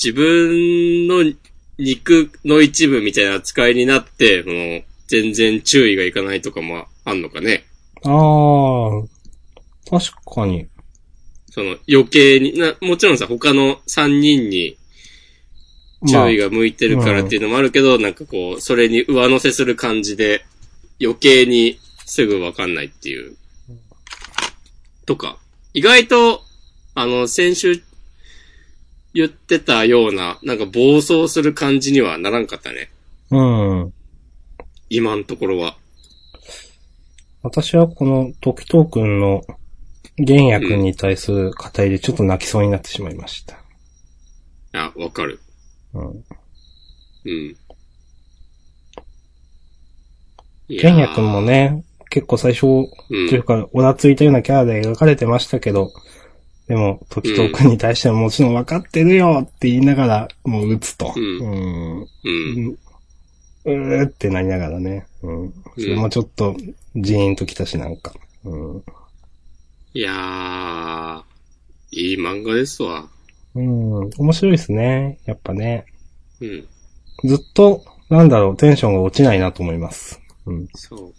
[0.01, 1.23] 自分の
[1.77, 7.65] 肉の一部みたいな扱いになって、その、全然注意がいかないとかもあんのかね。
[8.03, 10.67] ああ、確かに。
[11.51, 14.77] その余計に、な、もちろんさ、他の3人に
[16.07, 20.45] 注意が向いてるからっていうのもあるけど、なんかこう、それに上乗せする感じで、
[21.01, 23.35] 余計にすぐわかんないっていう。
[25.05, 25.37] とか、
[25.73, 26.41] 意外と、
[26.93, 27.83] あの、先週
[29.13, 32.89] 言ってたような、なんか暴走する感じにはならんかったね。
[33.31, 33.93] うん。
[34.89, 35.77] 今のところは。
[37.43, 39.43] 私はこの時藤くんの
[40.17, 43.57] 玄也くんに対する語りでちょっと泣きそうになってしまいました。
[44.73, 45.39] あ、わかる。
[45.93, 46.07] うん。
[46.07, 47.55] うん。
[50.67, 51.41] いやー玄也くんも。
[51.41, 52.88] ね、結構最初、う。
[53.09, 55.91] というんか、おらついたようなキャラで描かれてましたけど、
[56.67, 61.13] でも、時藤くんに対してはもちろん分かってるよって言いながら、もう撃つと。
[61.15, 62.29] うんう
[62.71, 62.77] ん。
[63.66, 63.70] う。
[63.70, 65.07] ーってなりながらね。
[65.22, 65.53] うん。
[65.78, 66.55] それもちょっと、
[66.95, 68.13] ジーンときたし、なんか。
[68.43, 68.84] うん。
[69.93, 71.24] いやー、
[71.91, 73.09] いい漫画ですわ。
[73.55, 74.09] うん。
[74.18, 75.20] 面白いですね。
[75.26, 75.86] やっぱね。
[76.41, 76.68] うん。
[77.24, 80.20] ずっと、なんだろう、テンションが落ちないなと思います。
[80.45, 80.68] うん。
[80.76, 81.13] そう。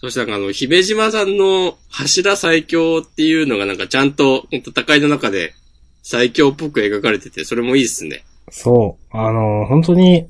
[0.00, 5.54] そしてなんかあの、姫島さんの柱最強っていうのがなんかちゃんと戦いの中で
[6.02, 8.24] 最強っぽく描かれてて、それもいいっすね。
[8.50, 9.16] そう。
[9.16, 10.28] あの、本当に、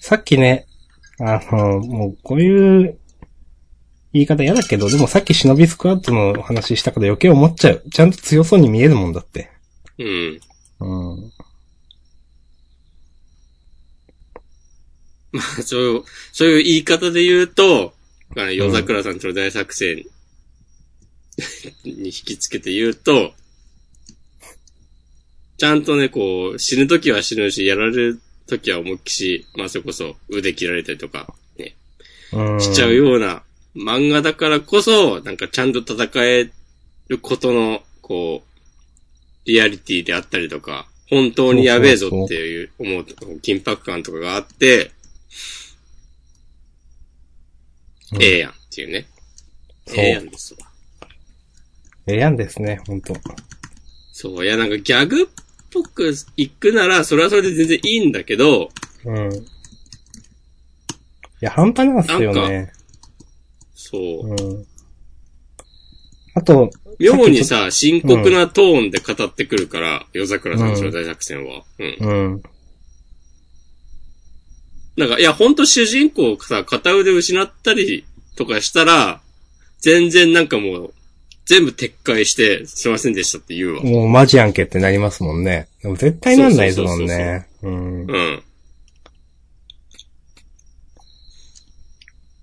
[0.00, 0.66] さっきね、
[1.20, 2.98] あの、もうこういう
[4.12, 7.82] 言い方嫌だけど、でもさっき忍びスクワットの話したから余計思っちゃう。
[7.92, 9.50] ちゃんと強そうに見えるもんだって。
[9.98, 10.40] うん。
[10.80, 11.32] うん。
[15.32, 17.92] まあ、そういう、そういう言い方で言うと、
[18.36, 20.06] あの夜桜さんとの大作戦
[21.84, 23.32] に引きつけて言うと、
[25.58, 28.20] ちゃんとね、こう、死ぬときは死ぬし、やられる
[28.50, 31.74] ときは思いっきし、まあそれこそ腕切られたりとか、ね、
[32.32, 32.60] うん。
[32.60, 33.42] しちゃうような
[33.74, 36.50] 漫画だからこそ、なんかちゃんと戦え
[37.08, 43.02] ることの、こう、リアリティであったりとか、本当にやべえぞっていう思う
[43.42, 44.92] 緊迫感とかがあって、
[48.12, 49.06] うんええやんっていうね。
[49.86, 50.66] そうええやんですわ。
[52.08, 53.14] ええやんですね、本当
[54.12, 55.26] そう、いやなんかギャグっ
[55.70, 58.70] ぽく行くなら、それはそれで全然いいんだけど、
[59.04, 59.32] うん。
[59.32, 59.38] い
[61.40, 62.72] や、半端なんすよね。
[63.74, 64.28] そう。
[64.28, 64.66] うん。
[66.34, 71.64] あと、妙にさ、深刻なトーンで語ってくるから、夜桜さんちの大作戦は。
[71.78, 71.96] うん。
[71.98, 72.42] うん。
[74.96, 78.04] なんか、いや、ほんと主人公さ、片腕失ったり
[78.36, 79.22] とかしたら、
[79.80, 80.94] 全然なんかもう、
[81.46, 83.82] 全部撤回して、すいませんでしたって言うわ。
[83.82, 85.68] もうマジやんけってなりますもんね。
[85.82, 87.48] でも絶対なんないですもんね。
[87.62, 88.06] うん。
[88.06, 88.42] うん。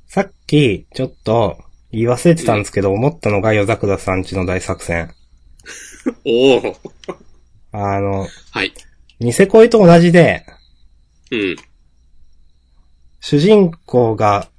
[0.08, 1.58] さっき、ちょっと、
[1.92, 5.14] 言い忘れてたんですけど、思ったのが夜桜さんちの大作戦。
[6.26, 6.78] おお
[7.72, 8.74] あの、はい。
[9.20, 10.46] ニセ恋と同じで、
[11.32, 11.56] うん。
[13.20, 14.50] 主人公が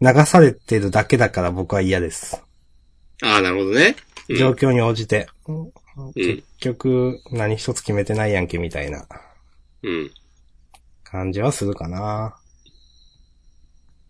[0.00, 2.42] 流されてるだけだから僕は嫌です。
[3.22, 3.96] ああ、なるほどね。
[4.28, 5.26] うん状況に応じて。
[5.46, 5.72] うん。
[6.12, 9.06] 結局、何一つ決めてないやんけみたいな
[9.82, 10.10] うん。
[11.02, 12.36] 感じはするかな。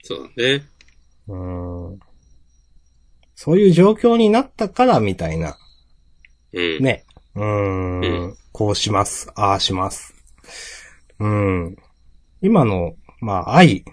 [0.03, 0.67] そうだね。
[1.29, 2.01] うん。
[3.37, 5.57] そういう状況になったからみたいな。
[6.53, 6.83] うん。
[6.83, 7.05] ね。
[7.37, 9.31] うーん,、うんこうします。
[9.37, 10.15] ああします。
[11.21, 11.77] うん。
[12.43, 13.85] 今の、まあ、愛。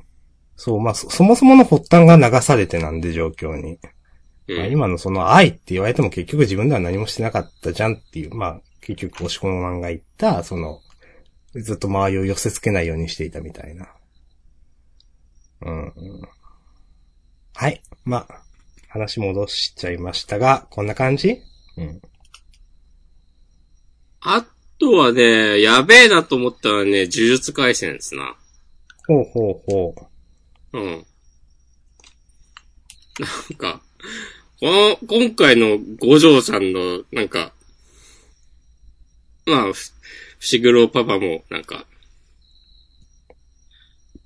[0.55, 3.78] そう、まあ、そそもそもの発端が流されてなんで、状況に。
[4.48, 4.58] うん。
[4.58, 10.82] まあ、今のその愛って言われても結局自分では何もしてなかったじゃんっていう、まあ、結局、押し込まんが言った、その、
[11.56, 13.88] ずっと周りを寄せ付けないようにしていたみたいな。
[15.62, 15.93] うん。
[17.56, 17.82] はい。
[18.04, 18.41] まあ、
[18.89, 21.41] 話戻しちゃいましたが、こんな感じ？
[21.78, 22.02] うん。
[24.22, 24.46] あ
[24.78, 28.36] とはね、やべえなと思ったらね、呪術回戦ですな。
[29.08, 29.96] ほうほうほ
[30.74, 30.78] う。
[30.78, 31.06] うん。
[33.20, 33.82] なんか、
[34.66, 37.53] この、今回の五条さんの、なんか、
[39.45, 39.91] まあ、ふ
[40.39, 41.86] 伏黒パパも、なんか、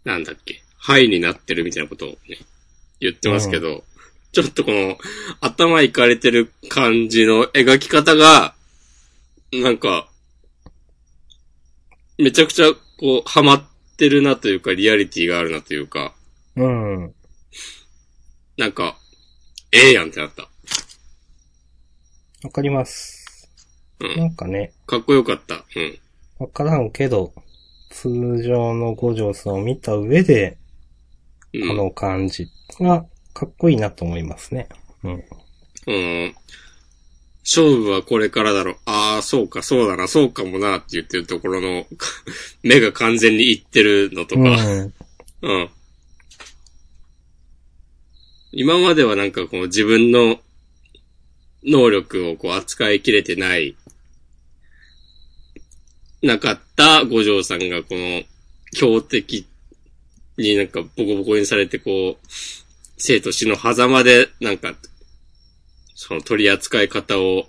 [0.05, 2.37] なんだっけ、ハイになってるみたいなことをね、
[3.01, 3.83] 言ってますけど、
[4.31, 4.97] ちょっとこの、
[5.41, 8.55] 頭いかれてる感じの描き方が、
[9.51, 10.07] なんか、
[12.17, 12.67] めちゃくちゃ、
[12.97, 13.63] こう、ハマっ
[13.97, 16.15] てるなというか、リアリティがあるなというか、
[16.55, 17.13] うん。
[18.55, 18.97] なんか、
[19.71, 20.43] ええやんってなった。
[22.43, 23.49] わかります。
[23.99, 25.55] うんなんかね、かっこよかった。
[25.55, 25.99] うん。
[26.39, 27.33] わからんけど、
[27.89, 30.57] 通常の五条さんを見た上で、
[31.53, 32.47] うん、この感じ
[32.79, 34.69] がかっこいいなと思いますね。
[35.03, 35.23] うん。
[35.87, 36.35] うん。
[37.43, 38.77] 勝負はこれからだろう。
[38.85, 41.85] ああ、そうか、そうだな、そうかもな、って言ってるところの、
[42.63, 44.93] 目が完全にいってるのとか、うん。
[45.41, 45.69] うん。
[48.51, 50.39] 今まではなんかこう自分の
[51.63, 53.75] 能力をこう扱いきれてない、
[56.23, 58.23] なかった五条さんがこの
[58.73, 59.47] 強敵
[60.37, 62.27] になんかボコボコにされてこう、
[62.97, 64.73] 生と死の狭間でなんか、
[65.95, 67.47] その取り扱い方を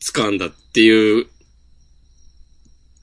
[0.00, 1.26] 掴んだっていう、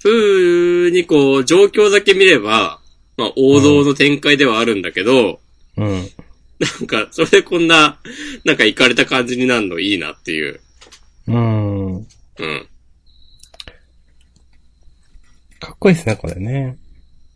[0.01, 2.81] 風にこう状況だけ見れば、
[3.15, 5.39] まあ王道の展開ではあるんだけど、
[5.77, 6.09] うん。
[6.59, 7.99] なんか、それでこんな、
[8.45, 10.61] なんか行かれた感じになるのいいなっていう。
[11.27, 11.95] うん。
[11.95, 12.07] うん。
[15.59, 16.77] かっこいいですね、これね。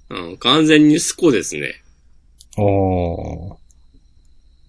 [0.09, 1.81] うん、完全にスコですね。
[2.57, 3.57] おー。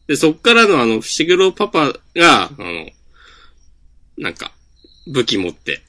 [0.09, 2.89] で、そっからのあの、伏黒パパが、あの、
[4.17, 4.53] なんか、
[5.07, 5.83] 武器持って、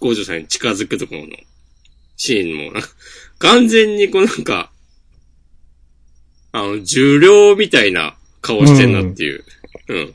[0.00, 1.36] ゴージョさんに近づくところの
[2.16, 2.80] シーンも、
[3.38, 4.71] 完全にこうなんか、
[6.52, 9.44] あの、重量みたいな顔してんなっていう。
[9.88, 10.14] うん。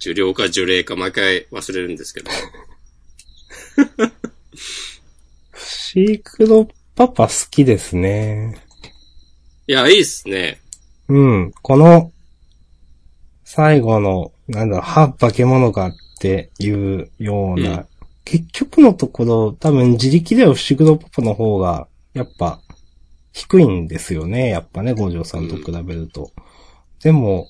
[0.00, 2.30] 重量か呪霊か毎回忘れるんですけど。
[5.54, 8.56] シークロパパ好きですね。
[9.66, 10.60] いや、いいっすね。
[11.08, 11.52] うん。
[11.62, 12.12] この、
[13.44, 17.86] 最後の、なんだろう、歯化け物がっていうような、うん
[18.30, 22.60] 結局のところ、多分自力では不思議のパパの方が、やっぱ、
[23.32, 24.48] 低いんですよね。
[24.48, 26.32] やっぱね、五条さんと比べると。
[27.02, 27.48] でも、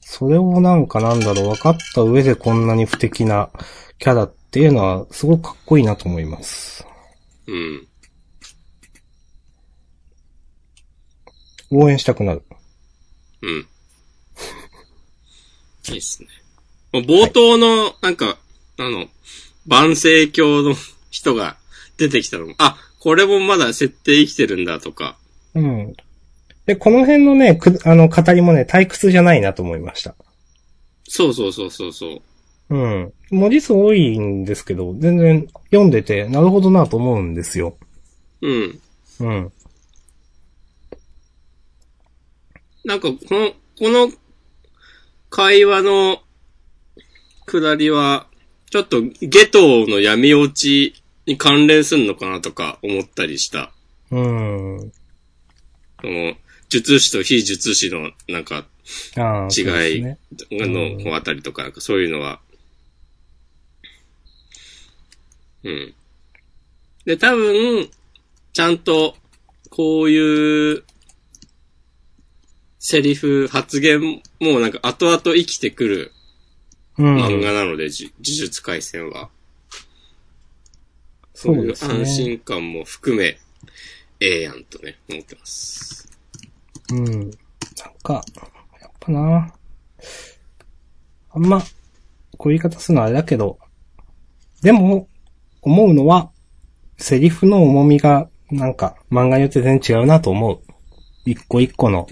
[0.00, 3.50] それをなんかなんだろう、分かった上でこんなに不敵な
[3.98, 6.86] キャラっていうのは、すごくかっこいいなと思います。
[7.46, 7.88] うん。
[11.70, 12.42] 応援したくなる。
[13.42, 13.68] うん。
[15.88, 16.28] いいっすね。
[16.92, 18.38] もう冒頭の、なんか、
[18.78, 19.06] あの、
[19.66, 20.74] 万世教の
[21.10, 21.56] 人が
[21.96, 25.16] 出てきたのも、あ、これもまだ設定生きてるんだとか、
[25.56, 25.96] うん。
[26.66, 30.14] で、この辺のね、く、あの、語りもね、退屈じゃないなと思いました。
[31.08, 32.22] そうそうそうそうそ
[32.70, 32.76] う。
[32.76, 33.12] うん。
[33.32, 37.76] 文字数多いんですけど、全然読んでて、なるほどなと思うんですよ。
[38.40, 38.80] うん。
[39.18, 39.52] うん。
[42.84, 44.12] なんか、この、この
[45.28, 46.22] 会話の
[47.46, 48.28] 下りは、
[48.70, 53.72] ちょっとゲトの闇落ちに関連するのかなとか思ったりした。
[54.10, 54.92] うん。
[56.00, 56.34] その、
[56.68, 58.66] 術師と非術師のなんか
[59.54, 60.18] 違いね。
[60.50, 62.40] の、あたりとか、そういうのは。
[65.64, 65.94] うん。
[67.04, 67.88] で、多分、
[68.52, 69.16] ちゃんと、
[69.70, 70.84] こういう、
[72.78, 76.12] セリフ、発言もなんか後々生きてくる
[76.98, 77.16] うん。
[77.16, 79.30] 漫画なので、じ呪術回戦は。
[81.42, 81.72] そそういう。
[81.72, 83.36] 安心感も含め、
[84.20, 86.08] ええやんとね、思ってます。
[86.92, 87.04] うん。
[87.06, 87.30] なん
[88.02, 88.22] か、
[88.80, 89.54] やっぱな。
[91.30, 91.60] あんま、
[92.38, 93.58] こういう言い方するのはあれだけど、
[94.62, 95.08] でも、
[95.62, 96.30] 思うのは、
[96.98, 100.60] セリフの重みが、なんか、漫画によって全然違うなと思う。
[101.24, 102.06] 一個一個の、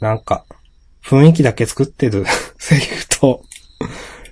[0.00, 0.44] なんか、
[1.04, 2.24] 雰囲気だけ作ってる
[2.58, 3.44] セリフと、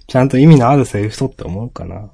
[0.09, 2.11] ちゃんと意味のあるセリフとって思うかな。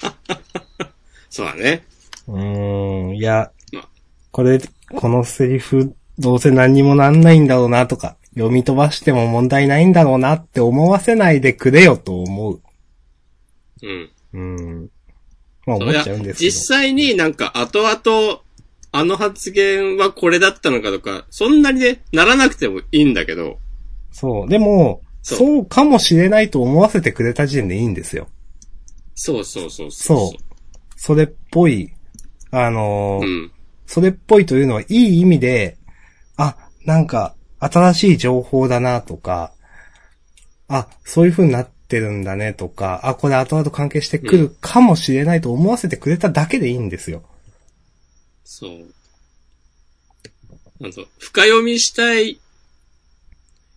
[1.30, 1.84] そうだね。
[2.26, 3.88] うーん、いやまあ、
[4.30, 4.60] これ、
[4.94, 12.62] このセリフ、どうせ何にもなんないんだろうなとか、読み飛ばしても問題ないんだろうなって思わせないでくれよと思う。
[13.82, 14.10] うん。
[14.32, 14.90] うん。
[15.66, 16.50] まあ思っちゃうんですけど。
[16.50, 18.40] 実際になんか後々、
[18.92, 23.58] あの発言はこれだったのかとか、そんなにね、ならなくてもいいんだけど、
[24.12, 24.48] そう。
[24.48, 28.28] でも、そうそうかもしれないと思わせてくれた時点でいいんですよ。
[29.22, 30.42] そうそうそうそう
[30.96, 31.92] それっぽい、
[32.50, 33.52] あのーうん。
[33.86, 35.76] それっぽいというのはいい意味で、
[36.38, 36.56] あ、
[36.86, 39.52] なんか、新しい情報だなとか、
[40.68, 47.22] あ、そういう風になってるんだねとか、あ、これ後々関係してくるかもしれないと思わせてくれただけでいいんですよ。
[48.42, 48.86] そう。
[50.80, 52.40] なんと、深読みしたい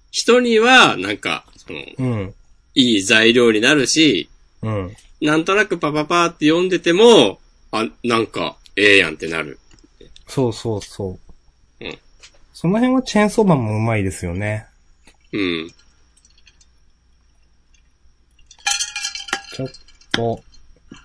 [0.09, 2.33] 人には、なんか、その、うん。
[2.75, 4.29] いい材料になるし、
[4.61, 4.95] うん。
[5.23, 7.39] なんとなくパパパーって読んでても、
[7.71, 9.57] あ、なんか、ええやんってなる。
[10.27, 11.17] そうそうそ
[11.79, 11.85] う。
[11.85, 11.97] うん
[12.53, 14.67] その辺はチェーンソーマンもうまいですよね。
[15.33, 15.69] うん。
[19.53, 19.67] ちょっ
[20.11, 20.43] と、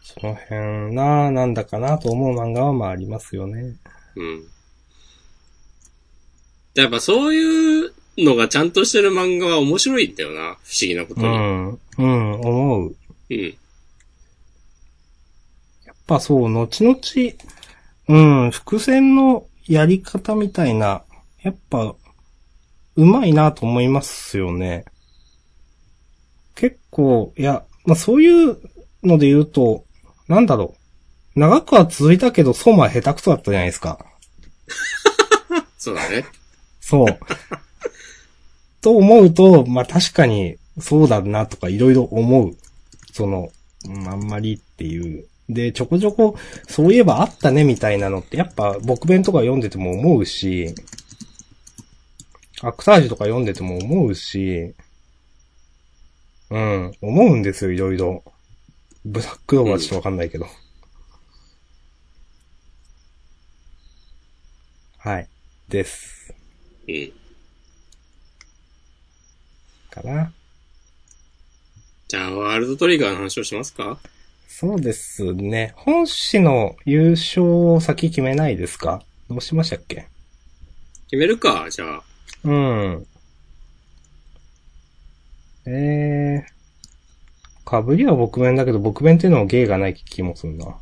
[0.02, 3.76] その辺な、なんだかなと思う漫画はまあありますよね。
[4.14, 4.44] うん。
[6.74, 10.40] やっぱそういうのがちゃんとしてる漫画は面白いんだよな。
[10.40, 11.26] 不思議なことに。
[11.26, 11.80] うん。
[11.98, 12.96] うん、思う。
[13.30, 13.58] うん。
[16.08, 16.96] やっぱそう、後々、
[18.08, 21.02] うん、伏線のやり方みたいな、
[21.42, 21.94] やっぱ、
[22.96, 24.86] うまいなと思いますよね。
[26.54, 28.56] 結構、いや、まあそういう
[29.02, 29.84] ので言うと、
[30.28, 30.76] なんだろ
[31.36, 31.38] う。
[31.38, 34.06] 長くは続いたけど、相馬は下手くそだったじゃないですか。
[35.76, 36.24] そうだね。
[36.80, 37.06] そう。
[38.80, 42.56] と思うと、まあ確かにそうだなとかいろいろ思う。
[43.12, 43.50] その、
[43.84, 45.28] うんあんまりっていう。
[45.48, 46.36] で、ちょこちょこ、
[46.68, 50.74] そういえばあったねみたいなのって、やっぱ僕弁とか読んでても思うし、
[52.60, 54.74] アクタージュとか読んでても思うし、
[56.50, 58.24] うん、思うんですよ、いろいろ。
[59.04, 60.46] ブラックローバーちょっとわかんないけど。
[64.98, 65.28] はい。
[65.68, 66.34] です。
[66.88, 67.12] うん。
[69.90, 70.32] かな。
[72.08, 73.98] じゃあ、ワールドトリガーの話をしますか？
[74.50, 75.72] そうですね。
[75.76, 79.02] 本誌の優勝を先決めないですか？
[79.28, 80.08] どうしましたっけ？
[81.10, 82.02] 決めるか、じゃあ。
[82.42, 83.06] うん。
[85.66, 87.90] えー。
[87.90, 90.74] 被りは僕弁だけど、僕弁っていうのは芸がない気もするな。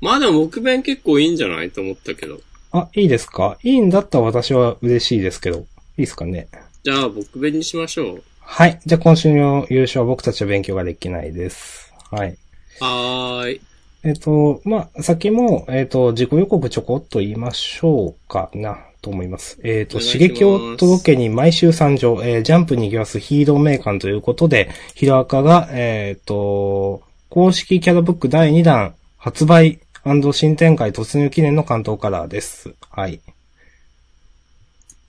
[0.00, 2.40] まあでも僕弁結構いいんじゃないと思ったけど。
[2.72, 3.58] あ、いいですか？
[3.62, 5.58] いいんだったら私は嬉しいですけど。
[5.58, 5.66] いい
[5.98, 6.48] ですかね？
[6.82, 8.24] じゃあ僕弁にしましょう。
[8.40, 8.80] はい。
[8.84, 11.85] じゃあ今週の優勝は僕たちは勉強ができないです。
[12.10, 12.36] はい。
[12.80, 13.60] はーい。
[14.02, 19.58] えっ、と、まあ、先も、えっ、と、自己予告ちょこっと言いましょうかな、と思います。
[19.64, 29.80] えっ、と、お願いします刺激を届けに毎週参上、えージャンプに行きますヒーローメーカーということで、ヒロアカが、えっ、と、公式キャラブック第2弾発売
[30.32, 32.74] 新展開突入記念の関東カラーです。
[32.90, 33.20] はい。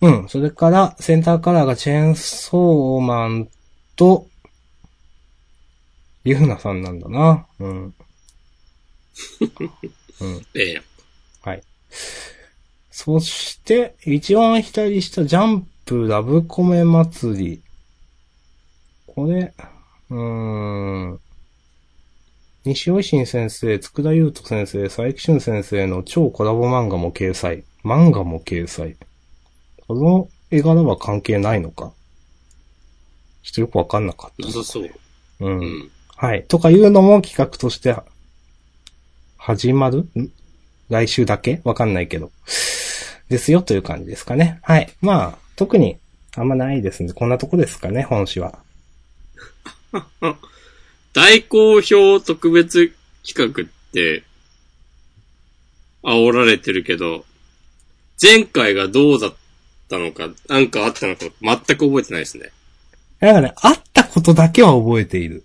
[0.02, 0.28] うん。
[0.28, 3.48] それから、センターカラーがチェーンソーマン
[3.96, 4.26] と、
[6.28, 7.48] ゆうなさんなんだな。
[7.60, 7.84] うん。
[10.20, 10.46] うん。
[10.56, 10.82] ええ。
[11.42, 11.64] はい。
[12.92, 17.62] そして、一番左下、ジャンプラブコメ祭り。
[19.06, 19.54] これ、
[20.10, 21.20] うーん。
[22.66, 27.64] 西尾維新先生、佃優斗先生、佐伯俊先生の超コラボ漫画も掲載。
[27.86, 28.98] 漫画も掲載。
[29.88, 31.94] この絵柄は関係ないのか
[33.44, 34.46] ちょっとよくわかんなかった。
[34.46, 34.90] なさそう。
[35.40, 35.60] うん。
[35.60, 35.92] うん。
[36.20, 36.46] はい。
[36.48, 37.96] とかいうのも企画として、
[39.38, 40.00] 始まる？
[40.20, 40.32] ん？
[40.90, 41.62] 来週だけ？
[41.64, 42.32] わかんないけど。
[43.30, 44.60] ですよという感じですかね。
[44.64, 44.92] はい。
[45.00, 46.00] まあ、特に
[46.36, 48.58] あんまないですんで、こんなとこですかね、本誌は。
[51.14, 54.24] 大好評特別企画って、
[56.02, 57.26] 煽られてるけど、
[58.20, 59.36] 前回がどうだっ
[59.88, 62.50] たのか、なんかあったのか、全く覚えてないですね。
[63.20, 65.44] だからね、あったことだけは覚えている。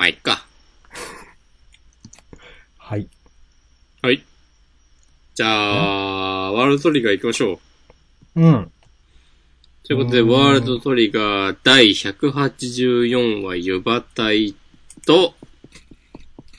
[0.00, 0.46] まあ、いっか。
[2.78, 3.06] はい。
[4.00, 4.24] はい。
[5.34, 7.60] じゃあ、ワールドトリガー行きましょ
[8.34, 8.40] う。
[8.40, 8.72] うん。
[9.82, 14.56] ということで、うんワールドトリガー第184話ユバ隊
[15.04, 15.34] と、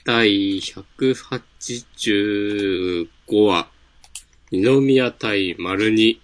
[0.05, 3.71] 第185話
[4.51, 6.21] 二宮対丸二。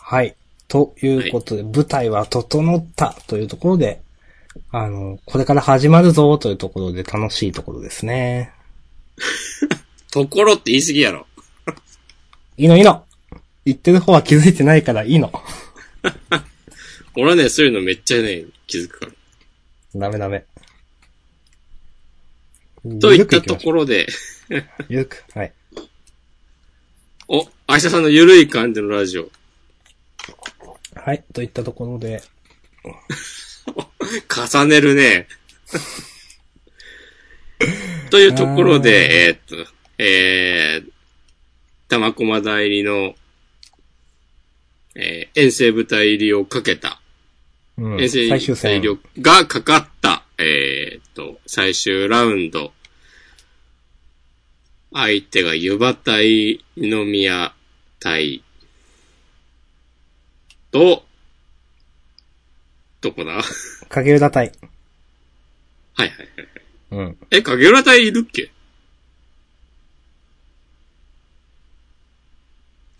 [0.00, 0.36] はい。
[0.68, 4.02] ということで、舞台は整ったというところで、
[4.70, 8.52] あの、これから始まるぞというところで楽しいところですね。
[10.12, 11.26] ところって言い過ぎやろ。
[12.56, 13.04] いいのいいの
[13.64, 15.32] 言ってる方は気づいてないからいいの。
[17.16, 19.12] 俺はね、そういうのめっちゃね、気づくから。
[19.94, 20.44] ダメダメ。
[23.00, 24.06] といったところで、
[24.48, 24.62] ろ。
[24.88, 25.24] ゆるく。
[25.34, 25.52] はい。
[27.26, 29.30] お、明日さんのゆるい感じのラジオ。
[30.94, 31.24] はい。
[31.32, 32.22] といったところで、
[33.68, 35.26] 重ねるね。
[38.10, 39.56] というところで、えーっと、
[39.98, 40.90] えー、
[41.88, 43.14] 玉駒代理の、
[44.94, 47.00] えー遠征部隊入りをかけた、
[47.76, 48.00] うん。
[48.00, 48.22] 遠征。
[48.22, 52.72] 部隊入りがかかった、えーっと、最終ラウンド。
[54.92, 57.54] 相手が湯葉隊、二宮
[58.00, 58.42] 隊
[60.70, 61.04] と、
[63.08, 63.42] どこだはい
[63.88, 64.52] 影浦隊。
[65.94, 66.28] はいはい。
[66.90, 67.16] うん。
[67.30, 68.50] え、影浦隊いるっけ？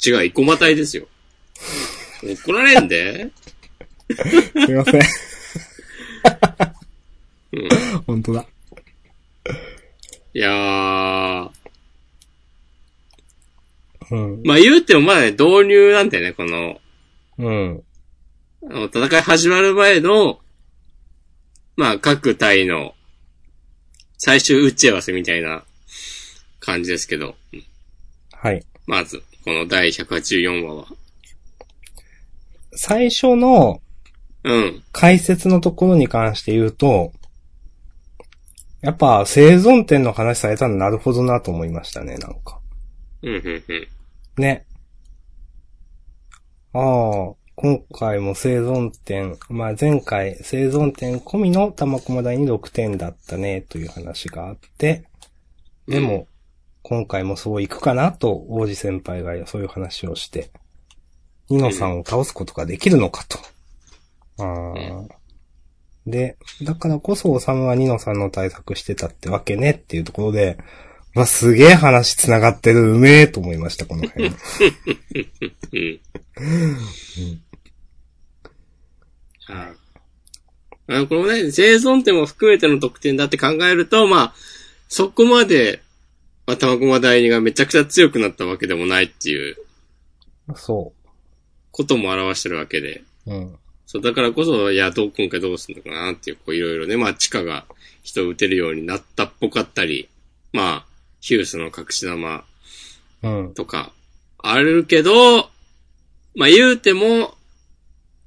[0.04, 1.06] 違う、生駒隊ですよ。
[2.22, 3.30] 怒られんで
[4.08, 5.00] すいません。
[7.52, 7.68] うん。
[8.06, 8.46] 本当だ。
[10.32, 11.50] いやー。
[14.10, 14.42] うん。
[14.44, 16.80] まあ言うてもまだね、導入なんだよね、この、
[17.38, 17.84] うん。
[18.70, 20.40] 戦い始まる前の、
[21.76, 22.94] まあ各隊の
[24.18, 25.64] 最終打ち合わせみたいな
[26.60, 27.34] 感じですけど、
[28.32, 28.64] はい。
[28.86, 30.86] まず、この第184話は。
[32.72, 33.80] 最初の
[34.44, 34.82] うん。
[34.92, 37.12] 解説のところに関して言うと、
[38.80, 42.60] やっぱ生存点の話されたのなるほどなと思いましたね、なんか。
[43.22, 43.88] うん、うん、うん。
[44.36, 44.64] ね。
[46.72, 55.02] ああ、今回も生存点、まあ前回生存点込みの玉駒台に6点だったね、という話があって、
[55.88, 56.28] でも、
[56.82, 60.52] 今回もそういくかなと、王子先輩がそういう話をして、
[61.50, 63.40] ニノさんを倒すことができるのかと。
[64.40, 64.54] ああ。
[66.06, 70.58] で、だからこそ、おさむはニノさんの対策してたってわけねっていうところで、
[71.12, 74.30] まあ、すげえ話繋がってる、うめえと思いました、この辺。
[79.48, 79.72] は
[80.88, 80.94] い。
[80.94, 84.34] あこのね、生存点も含めての得点だって考えると、まあ、
[84.88, 85.82] そこまで、
[86.46, 89.56] まあ、玉駒第二がめちゃくちゃ強くなったわけでもないっていう
[90.54, 90.92] そ
[91.72, 93.02] ことも表してるわけで。
[93.26, 93.34] う。
[93.34, 93.58] うん。
[93.86, 97.64] そう、だからこそ、いや、どう、今回どうすんのかなっていう、こう、いろいろね、まあ、地下が
[98.02, 100.08] 人を撃てるようになったっぽかったり、
[100.52, 100.86] まあ、
[101.20, 102.44] ヒュースの隠し玉
[103.22, 103.54] うん。
[103.54, 103.92] とか、
[104.38, 105.50] あるけど、
[106.34, 107.34] まあ言うても、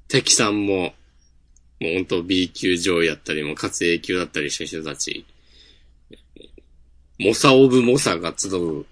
[0.07, 0.93] 敵さんも、
[1.81, 5.25] もう本当 B 級上位やったり、もう活 A 級だったりした人たち、
[7.19, 8.85] モサオブモサが集う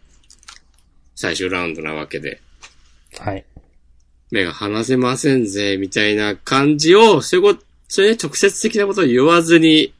[1.13, 2.41] 最終ラウンドなわけで、
[3.19, 3.45] はい。
[4.31, 9.93] 目が離せませんぜ、みたいな感じを、そういうこと、そういうね直接的なことを言わずに、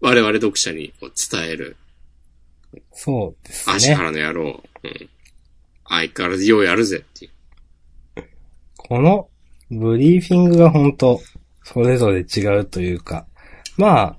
[0.00, 1.10] 我々読者に伝
[1.42, 1.76] える、
[2.92, 3.94] そうです足ね。
[3.96, 5.08] 原の野郎、うん。
[5.88, 7.30] 相変わらずようやるぜっていう。
[8.76, 9.28] この、
[9.72, 11.20] ブリーフィングが本当
[11.66, 13.26] それぞれ違うというか、
[13.76, 14.16] まあ、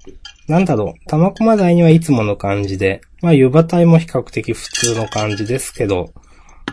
[0.50, 6.12] なんだろう、玉駒台にはいつもの感じで、まあ、湯葉隊も比較的普通の感じですけど、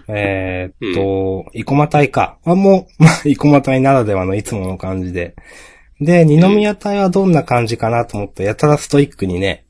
[0.08, 2.38] えーっと、生駒隊か。
[2.44, 5.36] あ、もう、 まあ、生駒隊ならではのいつもの感じで。
[6.00, 9.64] で、二宮隊はどんな感じかなと思ったら、やたらストイックにね、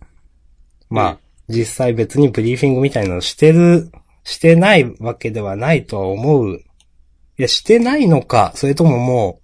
[0.89, 1.55] まあ、うん。
[1.55, 3.91] 実際別にブリーフィングみたいなのしてる、
[4.23, 6.63] してないわけではないとは思う。
[7.37, 9.41] いや、してないのか、それともも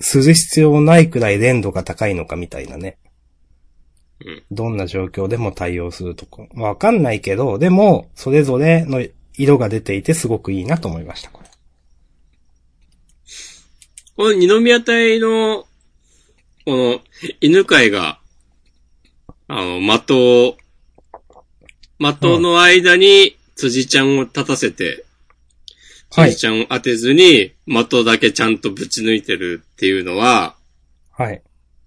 [0.00, 2.98] する必要ないくらい連度が高いのかみたいなね。
[4.24, 6.42] うんどんな状況でも対応するとか。
[6.54, 11.48] わかんないけど、でも、それぞれの色が出ていてすごくいいなと思いました、これ。
[14.16, 15.66] この二宮隊の、
[16.64, 17.00] この、
[17.40, 18.18] 犬飼が、
[19.46, 20.56] あの、的を、
[22.00, 25.04] 的の間に辻ちゃんを立たせて、
[26.10, 30.54] はい辻ちゃんを当てずに、的だけちゃんとぶち抜いてるっていうのは、
[31.12, 31.42] はい。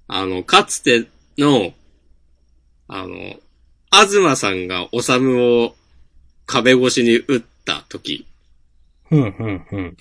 [0.08, 1.08] あの、かつて
[1.38, 1.74] の、
[2.88, 3.36] あの、
[3.92, 5.76] 東さんがおさむを
[6.46, 8.26] 壁越しに撃った時、
[9.08, 9.98] ふんふんふん。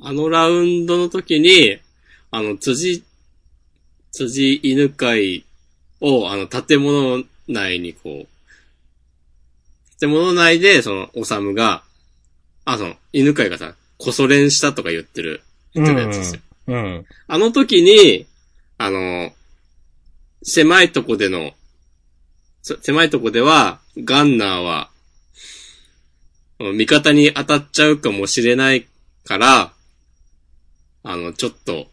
[0.00, 1.78] あのラウンドの時に、
[2.30, 3.04] あの、辻、
[4.10, 5.44] 辻犬飼
[6.00, 11.84] を、あの、建物内にこう、建物内で、その、おさむが、
[12.64, 15.42] あ、その、犬飼がさ、こそ練したとか言ってる、
[15.74, 16.40] 言ってたやつですよ。
[16.68, 17.06] うん。
[17.26, 18.26] あの時に、
[18.78, 19.32] あの、
[20.42, 21.52] 狭いとこでの、
[22.62, 24.90] そ狭いとこでは、ガンナーは、
[26.58, 28.86] 味方に当たっちゃうかもしれない
[29.24, 29.72] から、
[31.02, 31.88] あの、ちょっと、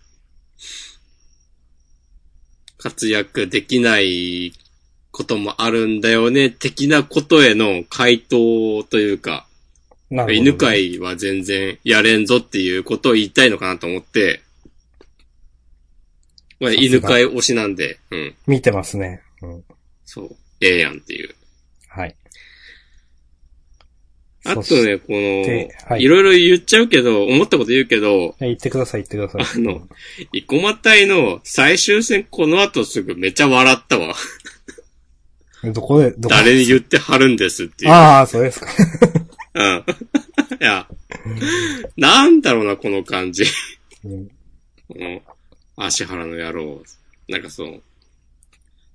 [2.77, 4.53] 活躍できない
[5.11, 9.48] こともあるんだよね、的なことへの回答というか、
[10.09, 14.41] なるほど、犬飼は全然やれんぞっていうことを言いたいのかなと思って、
[16.59, 19.21] まあ、犬飼推しなんで、うん、見てますね。
[19.41, 19.63] うん。
[20.05, 21.33] そう、ええやんっていう。
[21.87, 22.15] はい。
[24.45, 29.61] あとね、こての、はいいろいろ言っちゃうけど、思ったこと言うけど、え言ってください、言ってください。
[29.61, 29.87] あの、
[30.33, 34.15] 生駒隊の最終戦この後すぐめちゃ笑ったわ。
[35.73, 37.91] どこで、どこ誰に言ってはるんですっていう。
[37.91, 38.67] ああ、そうですか。
[39.59, 39.83] うん。
[40.61, 40.87] いや、
[41.97, 43.43] なんだろうな、この感じ。
[44.05, 44.27] う ん
[44.87, 45.21] この、
[45.75, 46.81] 足原の野郎。
[47.27, 47.83] なんかそう、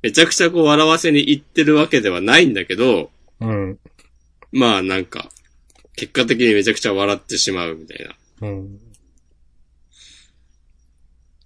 [0.02, 3.10] めちゃくちゃこう笑わせに行ってるわけではないんだけど、
[3.40, 3.78] うん。
[4.52, 5.30] まあなんか、
[5.96, 8.06] 結果的にめちゃくちゃ笑ってしまうみたい
[8.40, 8.48] な。
[8.48, 8.80] うん。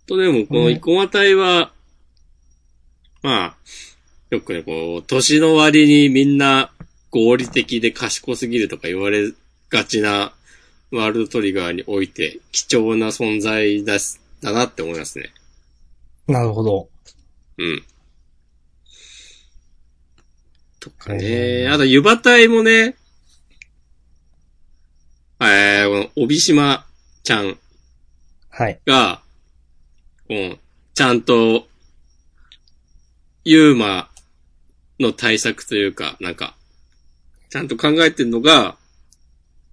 [0.06, 1.72] とでも、この生駒隊は、
[3.22, 3.56] まあ、
[4.30, 6.72] よくね、こう、年の割にみんな
[7.10, 9.32] 合理的で賢すぎるとか言われ
[9.70, 10.32] がちな
[10.90, 15.32] ワールドトリガーにおいて貴重な存在だす、だなって思いますね。
[16.26, 16.88] なるほど。
[17.58, 17.82] うん。
[20.80, 21.24] とかへね。
[21.68, 22.96] ーあと、湯葉隊もね、
[25.40, 26.84] えー、この、帯島
[27.22, 27.58] ちゃん
[28.50, 28.80] はい。
[28.86, 29.22] が、
[30.26, 30.58] こう、
[30.94, 31.66] ちゃんと、
[33.44, 34.10] ユーマ
[34.98, 36.56] の対策というか、なんか、
[37.50, 38.76] ちゃんと考えてるのが、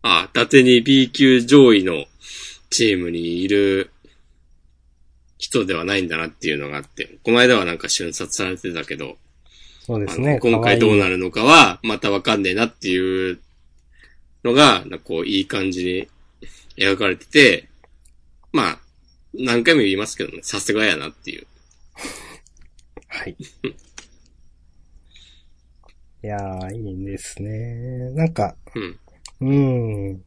[0.01, 2.05] あ、伊達に B 級上位の
[2.69, 3.91] チームにいる
[5.37, 9.17] 人ではないんだなっていうのがあって、この間はなんか瞬殺されてたけど、
[9.85, 10.39] そうですね。
[10.39, 13.39] 今回どうなるるのかは、またわかんねえなっていう
[14.43, 17.69] のが、なんかこう、いい感じに描かれてて、
[18.51, 18.79] まあ、
[19.33, 21.45] 何回も言いますけどね、さすがやなっていう。
[23.07, 23.35] はい。
[26.25, 28.09] いやー、いいですね。
[28.15, 28.55] なんか、
[29.39, 29.47] うん。
[29.47, 30.21] うん。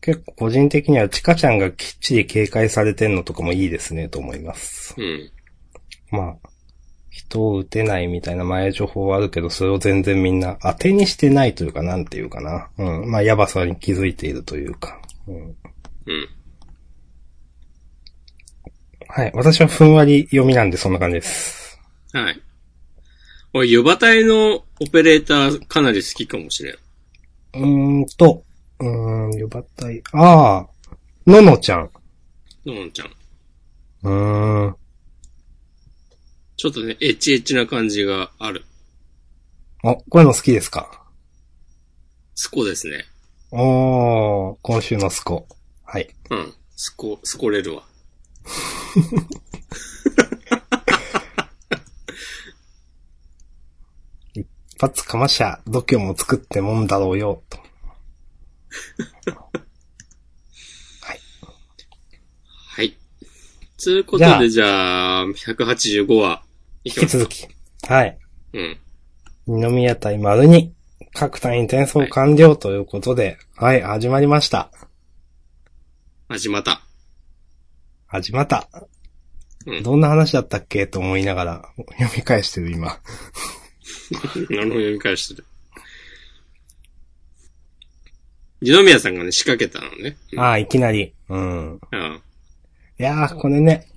[0.00, 4.94] 結構個人的にはチカちゃんがきっちり警戒されてんのとかもいいですね、と思います。
[4.96, 5.30] うん。
[6.10, 6.48] まあ、
[7.10, 12.70] 人を撃てないみたいな前情報はあるけど、それを全然みんな当てにしてないというか、なんていうかな。
[12.78, 13.10] うん。
[13.10, 15.02] まあ、やばさに気づいているというか。
[15.28, 15.36] うん。
[15.36, 15.54] うん。
[19.06, 19.32] はい。
[19.34, 21.78] 私はふんわり読みなんでそんな感じです。
[22.14, 22.42] はい。
[23.54, 26.74] 俺、湯葉隊のオペレーターかなり好きかもしれん。
[26.74, 28.42] うーんと、
[28.78, 30.02] うーん、よばったい。
[30.12, 30.68] ああ、
[31.26, 31.90] ののちゃん。
[32.64, 33.10] ののちゃん。
[34.04, 34.76] うーん。
[36.56, 38.64] ちょっとね、エチエチな感じがある。
[39.84, 41.02] あ、こういうの好きですか？
[42.34, 43.04] スコですね。
[43.50, 45.46] おー、今週のスコ。
[45.84, 46.08] はい。
[46.30, 46.54] うん。
[46.76, 47.82] スコ、スコれるわ。
[54.34, 54.46] 一
[54.82, 57.58] 発かましゃ、度胸も作ってもんだろうよ、と。
[62.66, 62.98] はい。
[63.76, 66.42] つうことで、じゃあ、185話、
[66.82, 67.16] いきます。
[67.16, 67.46] 引き続き。
[67.86, 68.18] はい。
[68.54, 68.76] うん。
[69.46, 70.74] 二宮対丸に、
[71.14, 74.72] 各隊員転送完了ということで、はい、始まりました。
[76.28, 76.82] 始まった。
[78.08, 78.68] 始まった。
[79.64, 80.88] うんどんな話だったっけ？
[80.88, 82.98] と思いながら、読み返してる今。
[84.50, 85.44] 何の読み返してる。
[88.60, 90.16] 二宮さんがね、仕掛けたのね。
[90.32, 91.12] うんああ、いきなり。
[91.28, 91.72] うん。
[91.74, 91.80] うん。
[92.98, 93.88] いやー、これね、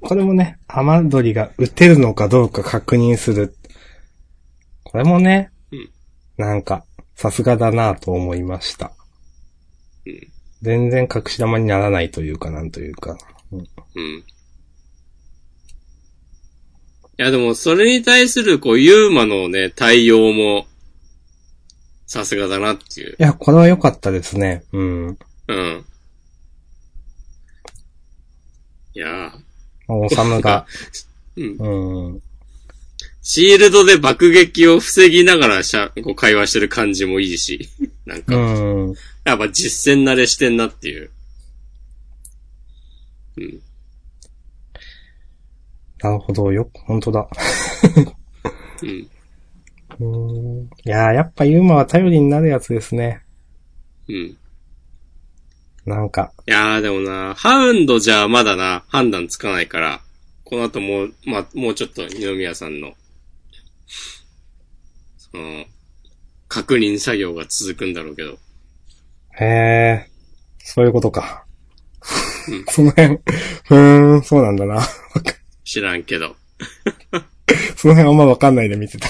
[0.00, 3.54] これもね、アマドリが撃てるのかどうか確認する。
[4.82, 5.90] これもね、うん
[6.36, 6.84] なんか、
[7.16, 8.92] さすがだなと思いました。
[10.06, 10.32] うん。
[10.62, 13.16] 全然隠し玉にならないというか、なんというか。
[13.52, 13.60] うん。
[13.60, 14.24] い
[17.18, 20.66] や、でも、それに対する、こう、ユーマのね、対応も、
[22.06, 23.10] さすがだなっていう。
[23.10, 24.64] いや、これは良かったですね。
[24.72, 25.18] うん。
[25.48, 25.84] うん。
[28.94, 30.66] いやーおさむが、
[31.36, 31.56] うん。
[31.58, 32.22] うん。
[33.22, 37.68] シールドで爆撃を防ぎながらしゃ、こう会話してる感じもいいし、
[38.06, 38.94] なんか、うん。
[39.24, 41.10] やっぱ実践慣れしてんなっていう。
[43.36, 43.60] うん。
[46.02, 47.28] なるほど、よ、本当だ。
[48.82, 49.08] うん。
[50.00, 50.64] うん。
[50.64, 53.22] いやー、やっぱユーマは頼りになるやつですね。
[54.08, 54.36] うん。
[55.84, 60.00] なんか、いやーでもな、ハウンドじゃまだな、判断つかないから、
[60.44, 62.92] この後もう、まあ、もうちょっと二宮さんの、
[65.16, 65.64] その、
[66.46, 68.38] 確認作業が続くんだろうけど。
[69.40, 70.10] へえ、
[70.58, 71.44] そういうことか。
[72.48, 73.18] うん その辺、
[73.64, 74.80] ふーん、そうなんだな。
[75.68, 76.34] 知らんけど。
[77.76, 79.06] その辺あんまわかんないで見てた。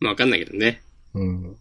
[0.00, 0.80] まあ、わかんないけどね。
[1.12, 1.56] うん。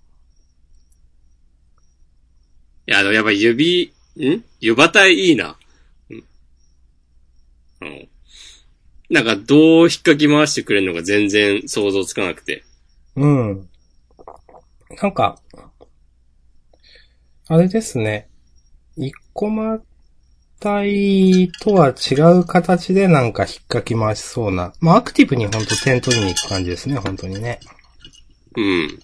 [2.88, 4.44] いや、でもやっぱ指、ん？
[4.62, 5.58] 湯葉体いいな。
[6.10, 6.24] うん。
[7.82, 8.10] うん。
[9.10, 12.64] なんか、どう引っかき回してくれるのか全然想像つかなくて。
[13.18, 13.70] うん。
[15.02, 15.38] なんか、
[17.50, 18.30] あれですね。
[18.96, 19.82] 一コマ
[20.64, 24.74] 体とは違う形でなんか引っかき回しそうな。
[24.80, 27.60] まあ、アクティブにほんと点取りに行く感じですね、本当にね。
[28.56, 29.00] うん。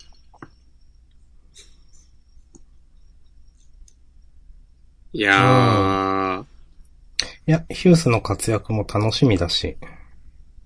[5.12, 6.44] いやー、
[7.48, 9.76] いや、ヒュースの活躍も楽しみだし。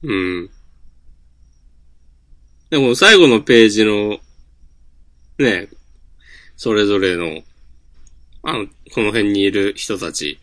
[0.03, 0.49] うん。
[2.69, 4.19] でも最後のページの、
[5.39, 5.69] ね、
[6.55, 7.41] それぞれの、
[8.43, 10.39] あの、この辺にいる人たち、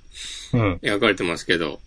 [0.53, 0.79] うん。
[0.83, 1.81] 描かれてますけど、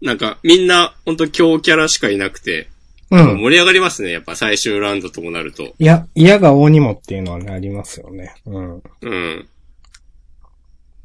[0.00, 2.68] なんかみんなほんと強キャラしかいなくて、
[3.10, 3.38] うん。
[3.38, 4.10] 盛り上がりますね。
[4.10, 5.74] やっぱ最終ラウンドともなると。
[5.78, 8.34] いや、嫌が王にもっていうのはね、ありますよね。
[8.46, 8.82] うん。
[9.02, 9.48] うん。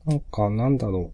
[0.05, 1.11] なんか、なんだろ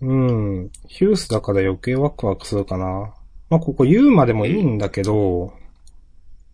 [0.00, 0.06] う。
[0.06, 0.70] うん。
[0.86, 3.12] ヒュースだから余計ワクワクするかな。
[3.50, 5.52] まあ、ここユーマでもいいんだけど、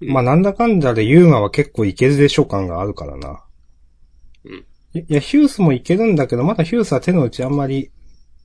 [0.00, 3.41] うんまあ、なんだかんだでユーマは結構いけるでしょ感があるからな。
[4.94, 7.90] いや、ヒュースもいけるんだけど、まだヒュースは手の内あんまり、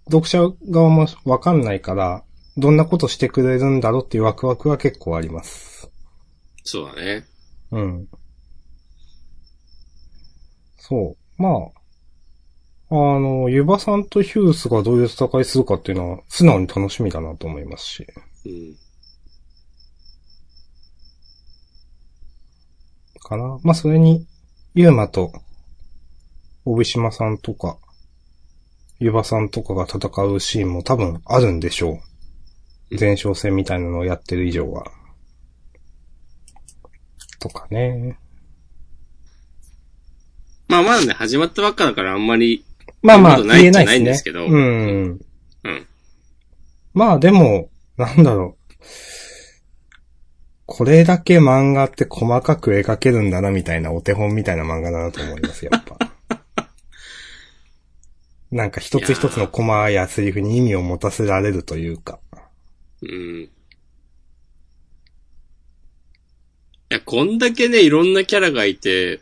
[0.05, 2.23] 読者側もわかんないから、
[2.55, 5.91] どんなことしてくれるんだろうっていうワクワクは結構あります。
[6.63, 7.25] そうだね。
[7.71, 8.07] うん。
[10.77, 11.41] そう。
[11.41, 11.53] まあ、
[12.89, 18.07] あの、ユバさんとヒュースがどういう戦いするかっていうのは、素直に楽しみだなと思いますし。
[18.45, 18.75] うん。
[23.19, 23.59] かな。
[23.63, 24.25] まあ、それに、
[24.73, 25.33] ユーマと、
[26.72, 27.77] 帯島さんとか、
[28.99, 31.99] ユバさんとかが戦うシーンも多分あるんでしょ
[32.91, 32.99] う。
[32.99, 34.91] 前哨戦みたいなのをやってる以上は。
[37.39, 38.18] とかね。
[40.68, 42.65] まあまだね、始まったばっかだからあんまり、
[43.02, 44.48] まあまあ、言えないないんでですすけどね。
[44.48, 45.19] うん。
[45.64, 45.88] うん。
[46.94, 48.84] まあでも、なんだろう。
[50.65, 55.98] これだけ漫画って細かく描けるんだなみたいなお手本みたいな漫画だなと思います、やっぱ。
[58.51, 62.19] なんか一つ一つのコマやセリフに意味を持たせられるというか。
[63.01, 63.49] うん。
[66.89, 69.19] いや、こんだけね、いろんなキャラがいて、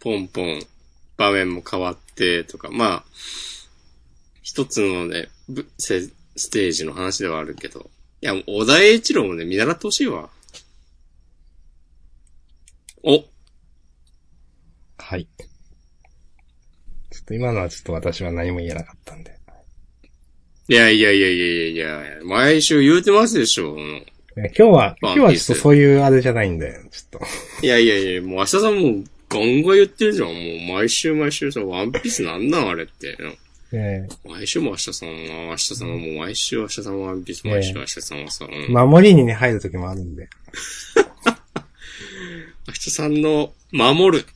[0.00, 0.60] ポンポン、
[1.16, 3.04] 場面も変わって、とか、まあ、
[4.42, 5.28] 一つのね、
[5.78, 7.88] ステージの話ではあるけど、
[8.22, 10.28] いや、小田栄一郎もね、見習ってほしいわ。
[13.04, 13.24] お
[14.98, 15.28] はい。
[17.30, 19.38] と今のはちょっと私は何も言えなかったんで。
[20.68, 23.76] いやいやいやいやいやいや、毎週言うてますでしょ。
[24.36, 27.66] え今日は、今日はちょっとそういうあれじゃないんで、ちょっと。
[27.66, 28.74] いやいやいや、もう明日さんもう
[29.28, 30.28] ガンガン言ってるじゃん。
[30.28, 30.36] もう
[30.74, 33.16] 毎週毎週さ、ワンピースなんなんあれって。
[33.72, 35.14] え毎週も明日さんは、
[35.50, 40.28] 明日さんはもう毎週明日さんはワンピース、毎週明日さんはさ、うんえ守りにね、入る時もあるんで。
[42.66, 44.26] 明日さんの守る。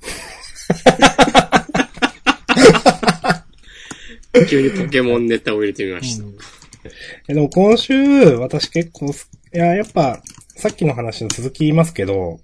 [4.48, 6.24] 急にポケモンネタを入れてみました。
[7.28, 7.94] えでも今週、
[8.36, 10.22] 私結構す、いや、やっぱ、
[10.56, 12.40] さっきの話の続き言いますけど、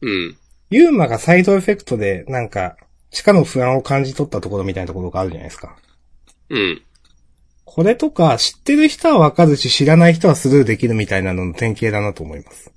[0.00, 0.36] うん。
[0.70, 2.76] ユーマがサイドエフェクトで、なんか、
[3.10, 5.76] 地下の不安を感じ取ったところみたいなところがあるじゃないですか。
[6.50, 6.82] うん。
[7.64, 12.70] これとか、知ってる人はわかるし、知らない人はスルーできるみたいなのの典型だなと思います。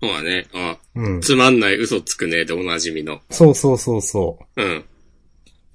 [0.00, 0.46] そうだね。
[0.52, 1.20] あ、うん。
[1.20, 3.20] つまんない嘘つくねでおなじみの。
[3.30, 4.84] そうそうそうそうん。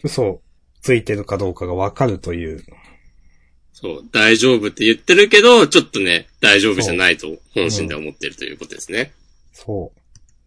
[0.03, 0.39] う。
[0.81, 2.63] 嘘ついてるかどうかがわかるという。
[3.73, 9.13] そう、大丈夫って言ってるけど、ちょっとね、大丈夫じゃないと本心で思ってるということですね。
[9.53, 9.93] そ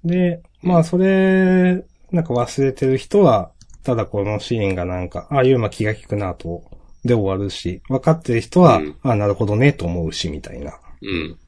[0.05, 0.09] う。
[0.09, 3.53] で、まあそれ、なんか忘れてる人は、
[3.85, 6.63] ただこのシーンがなんか、あ、ユーマ気が利くなと、
[7.05, 10.79] で終わるし、分かってる人は、うんあ、なるほどね、と思うし、みたいな。
[11.03, 11.39] うん。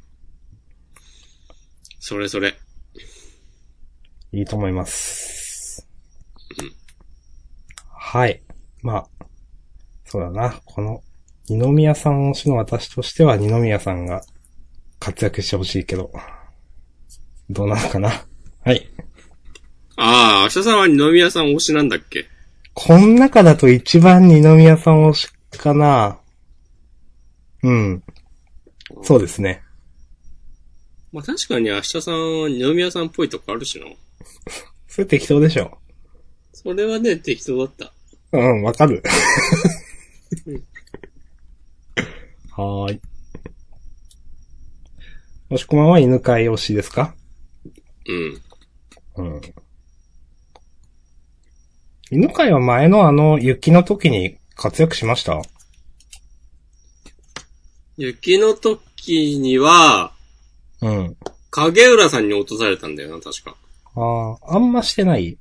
[2.00, 2.54] それそれ。
[4.32, 5.86] いいと思います
[6.60, 6.72] うん。
[7.88, 8.43] はい。
[8.84, 9.26] まあ、
[10.04, 10.60] そうだな。
[10.66, 11.02] この、
[11.48, 14.22] 二宮さん推しの私としては二宮さんが
[15.00, 16.12] 活躍してほしいけど、
[17.48, 18.26] どうなのかな？
[18.62, 18.86] はい。
[19.96, 22.26] ああ、明日さんは二宮さん推しなんだっけ？
[22.74, 26.18] こん中だと一番二宮さん推しかな。
[27.62, 28.02] うん。
[29.02, 29.62] そうですね。
[31.10, 33.86] まあ確かに明日さんは二宮さんっぽいとこあるしな。
[34.88, 35.78] それ適当でしょ。
[36.52, 37.93] それはね、適当だった。
[38.34, 39.02] うん、わかる。
[42.50, 43.00] はーい。
[45.48, 47.14] もしこまんは犬飼推しですか？
[48.06, 48.42] うん。
[49.16, 49.40] うん。
[52.10, 55.40] 犬飼は前のあの雪の時に活躍しました？
[57.96, 60.12] 雪の時には、
[60.80, 61.16] うん。
[61.50, 63.56] 影浦さんに落とされたんだよな、確か。
[63.94, 65.38] ああ、あんましてない？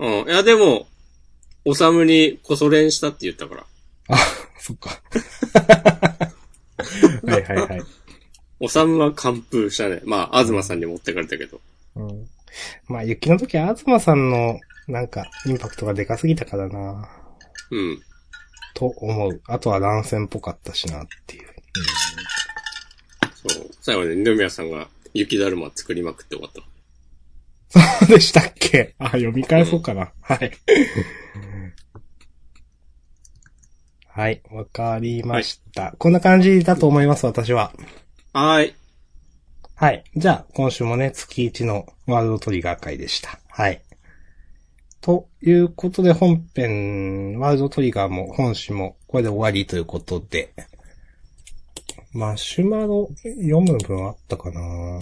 [0.00, 0.28] うん。
[0.28, 0.88] いや、でも、
[1.68, 3.66] おさむにこそ練したって言ったから。
[4.10, 4.16] あ、
[4.60, 5.02] そっか。
[7.26, 7.82] はいはいはい。
[8.60, 10.00] おさむは完封したね。
[10.04, 11.60] まあ、東さんに持ってかれたけど。
[11.96, 12.28] うん。
[12.86, 17.10] まあ、雪の時は東さんの、なんか、インパクトがでかすぎたからな
[17.72, 18.00] うん。
[18.74, 19.42] と思う。
[19.48, 21.48] あとは乱戦っぽかったしなっていう。
[23.34, 23.70] そう。
[23.80, 26.62] 最後ね、二宮さんが雪だるま作りまくって終わった。
[28.00, 28.94] そ うでしたっけ？
[28.98, 30.12] あ、読み返そうかな。
[30.20, 30.50] はい。
[34.08, 35.94] はい、わかりました。
[35.98, 37.72] こんな感じだと思います、私は。
[38.32, 38.74] はい。
[39.74, 40.04] はい。
[40.16, 43.38] じゃあ、今週もね、月1のワールドトリガー会でした。
[43.48, 43.82] はい。
[45.02, 50.54] ということで、本編、ワールドトリガーも本誌も、これで終わりということで、
[52.12, 54.98] マシュマロ読む分あったかな？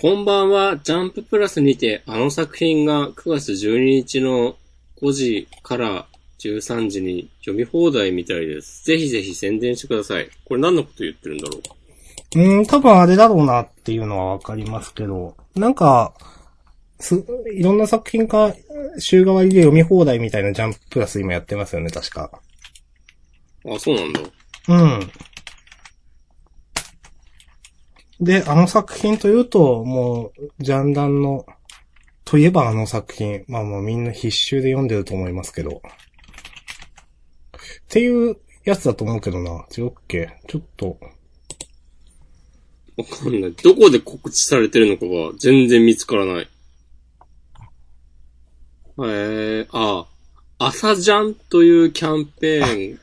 [0.00, 4.54] こんばんは、ジャンププラスにて、あの作品が9月12日の
[5.02, 6.06] 5時から
[6.38, 8.84] 13時に読み放題みたいです。
[8.84, 10.30] ぜひぜひ宣伝してください。
[10.44, 11.58] これ何のこと言ってるんだろ
[12.36, 12.38] う？
[12.38, 16.14] うーん、多分あれだろうなっていうのはわかりますけど、なんか、
[17.00, 17.16] す、
[17.52, 18.54] いろんな作品か、
[19.00, 22.30] 週替わりで読み放題みたいなジャンププラス今やってますよね、確か。
[23.68, 24.20] あ、そうなんだ。
[24.68, 25.10] うん。
[28.20, 31.46] で、あの作品というと、もう、ジャンダンの、
[32.24, 35.80] といえばあの作品、まあもうみんな必修で読んでると思いますけど。
[35.80, 35.80] っ
[37.88, 39.64] ていうやつだと思うけどな。
[39.76, 40.28] 違うっけ？
[40.46, 40.98] ちょっと、
[42.96, 43.52] わかんない。
[43.52, 46.48] どこで告知されてるのかが全然見つからない。
[48.98, 50.06] えー、あ、
[50.58, 52.98] 朝ジャンというキャンペーン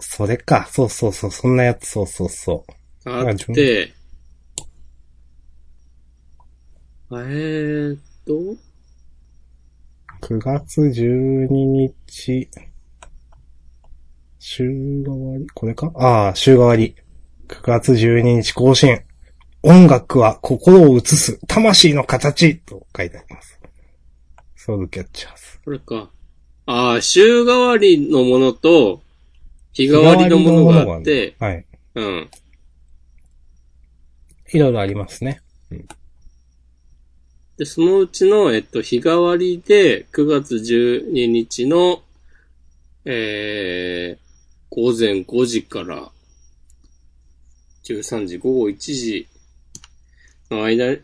[0.00, 0.68] それか。
[0.70, 2.64] そうそうそう、そんなやつ、そうそうそ
[3.06, 3.08] う。
[3.08, 3.94] があって、
[7.08, 8.32] えーっと、
[10.22, 12.48] 9月12日、
[14.40, 15.46] 週替わり？
[15.54, 15.92] これか？
[15.94, 16.96] ああ、週替わり。
[17.46, 19.02] 9月12日更新。
[19.62, 23.60] 音楽は心を映す、魂の形と書いてあります。
[24.56, 25.42] ソウルキャッチャーズ。
[25.64, 26.10] これか。
[26.66, 29.00] ああ、週替わりのものと、
[29.72, 31.64] 日替わりのものがあって、はい。
[31.94, 32.30] うん。
[34.52, 35.40] いろいろありますね。
[37.56, 42.02] で、そのうちの、えっと、日替わりで、9月12日の、
[43.04, 46.10] えー、午前5時から、
[47.84, 49.28] 13時、午後1時
[50.50, 50.98] の間、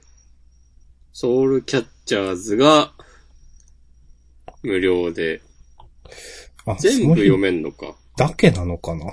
[1.12, 2.92] ソウルキャッチャーズが、
[4.62, 5.40] 無料で、
[6.66, 7.96] あ、全部読めんのか。
[8.16, 9.06] だけなのかな？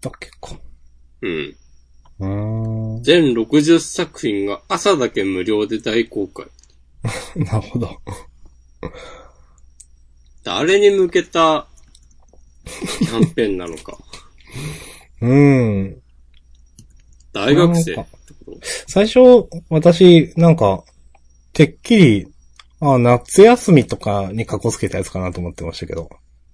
[0.00, 0.58] だけか。
[1.22, 1.56] うん。
[2.20, 6.46] 全60作品が朝だけ無料で大公開。
[7.36, 7.98] なるほど。
[10.44, 11.66] 誰に向けた
[12.64, 13.96] キャンペーンなのか。
[15.22, 16.02] うーん。
[17.32, 18.06] 大学生
[18.86, 20.84] 最初、私、なんか、
[21.52, 22.26] てっきり、
[22.80, 26.10] あ夏休みとかにかこつけたやつかなと思ってましたけど。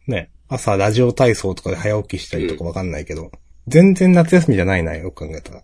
[0.06, 0.30] ね。
[0.48, 3.32] 朝ラジオ体操とかで早起きしたりとかわかんないけど。
[3.68, 5.62] 全然夏休みじゃないな、よく考えたら。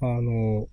[0.00, 0.68] あの、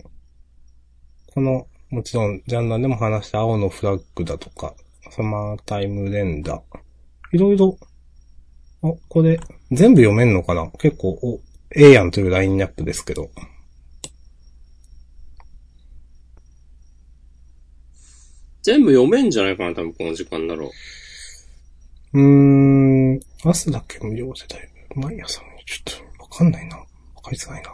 [1.34, 4.76] この、もちろん、ジャンダンでも話した青のフラッグだとか、
[5.12, 6.62] サマータイム連打。
[7.34, 7.78] いろいろ、
[8.82, 9.40] あ、これ、
[9.72, 10.72] 全部読めんのかな？
[10.80, 11.42] 結構、お、
[11.76, 13.30] ええやんというラインナップですけど。
[18.62, 20.70] 全部読めんじゃないかな、多分この時間だろう。
[22.16, 24.70] うーん、朝だけ無料世代。
[24.96, 26.78] 毎朝のちょっと、わかんないな。
[26.78, 26.86] わ
[27.22, 27.72] かりづらいな。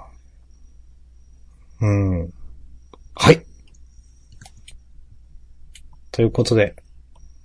[1.82, 2.34] うーん。
[3.14, 3.46] はい。
[6.12, 6.76] ということで、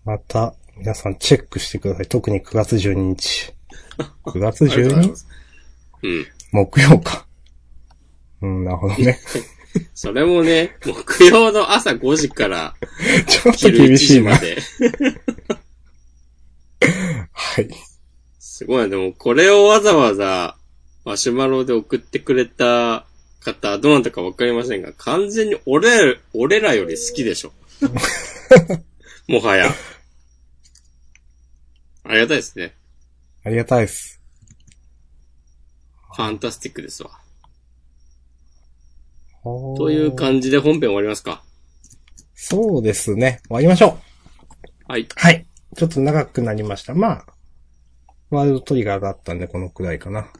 [0.06, 2.06] また、皆さんチェックしてください。
[2.06, 3.52] 特に9月12日。
[4.24, 5.10] 9月ありがとうござい 12?
[5.10, 5.26] ます。
[6.02, 6.26] うん。
[6.52, 7.26] 木曜か。
[8.40, 9.18] うん、なるほどね。
[9.94, 12.74] それもね、木曜の朝5時から
[13.28, 14.40] ちょっと昼1厳しいな。
[17.32, 17.68] はい。
[18.38, 18.88] すごいな。
[18.88, 20.56] でも、これをわざわざ、
[21.04, 23.06] マシュマロで送ってくれた
[23.40, 27.52] 方、どなたかわかりませんが、完全に俺ら、俺らより好きでしょ。
[29.28, 29.70] もはや。
[32.04, 32.74] ありがたいですね。
[33.44, 34.20] ありがたいです。
[36.14, 37.10] ファンタスティックですわ。
[39.44, 41.42] とという感じで本編終わりますか？
[42.34, 43.40] そうですね。
[43.48, 43.98] 終わりましょ
[44.88, 44.92] う。
[44.92, 45.06] はい。
[45.14, 45.46] はい。
[45.76, 46.94] ちょっと長くなりました。
[46.94, 47.26] まあ、
[48.30, 50.30] ワールドトリガーがあったんでこのくらいかな。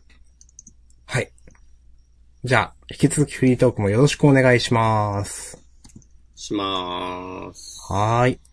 [1.07, 1.31] はい。
[2.43, 5.63] じゃあ、引き続きフリートークもよろしくお願いします。
[6.35, 7.79] しまーす。
[7.93, 8.46] はーい。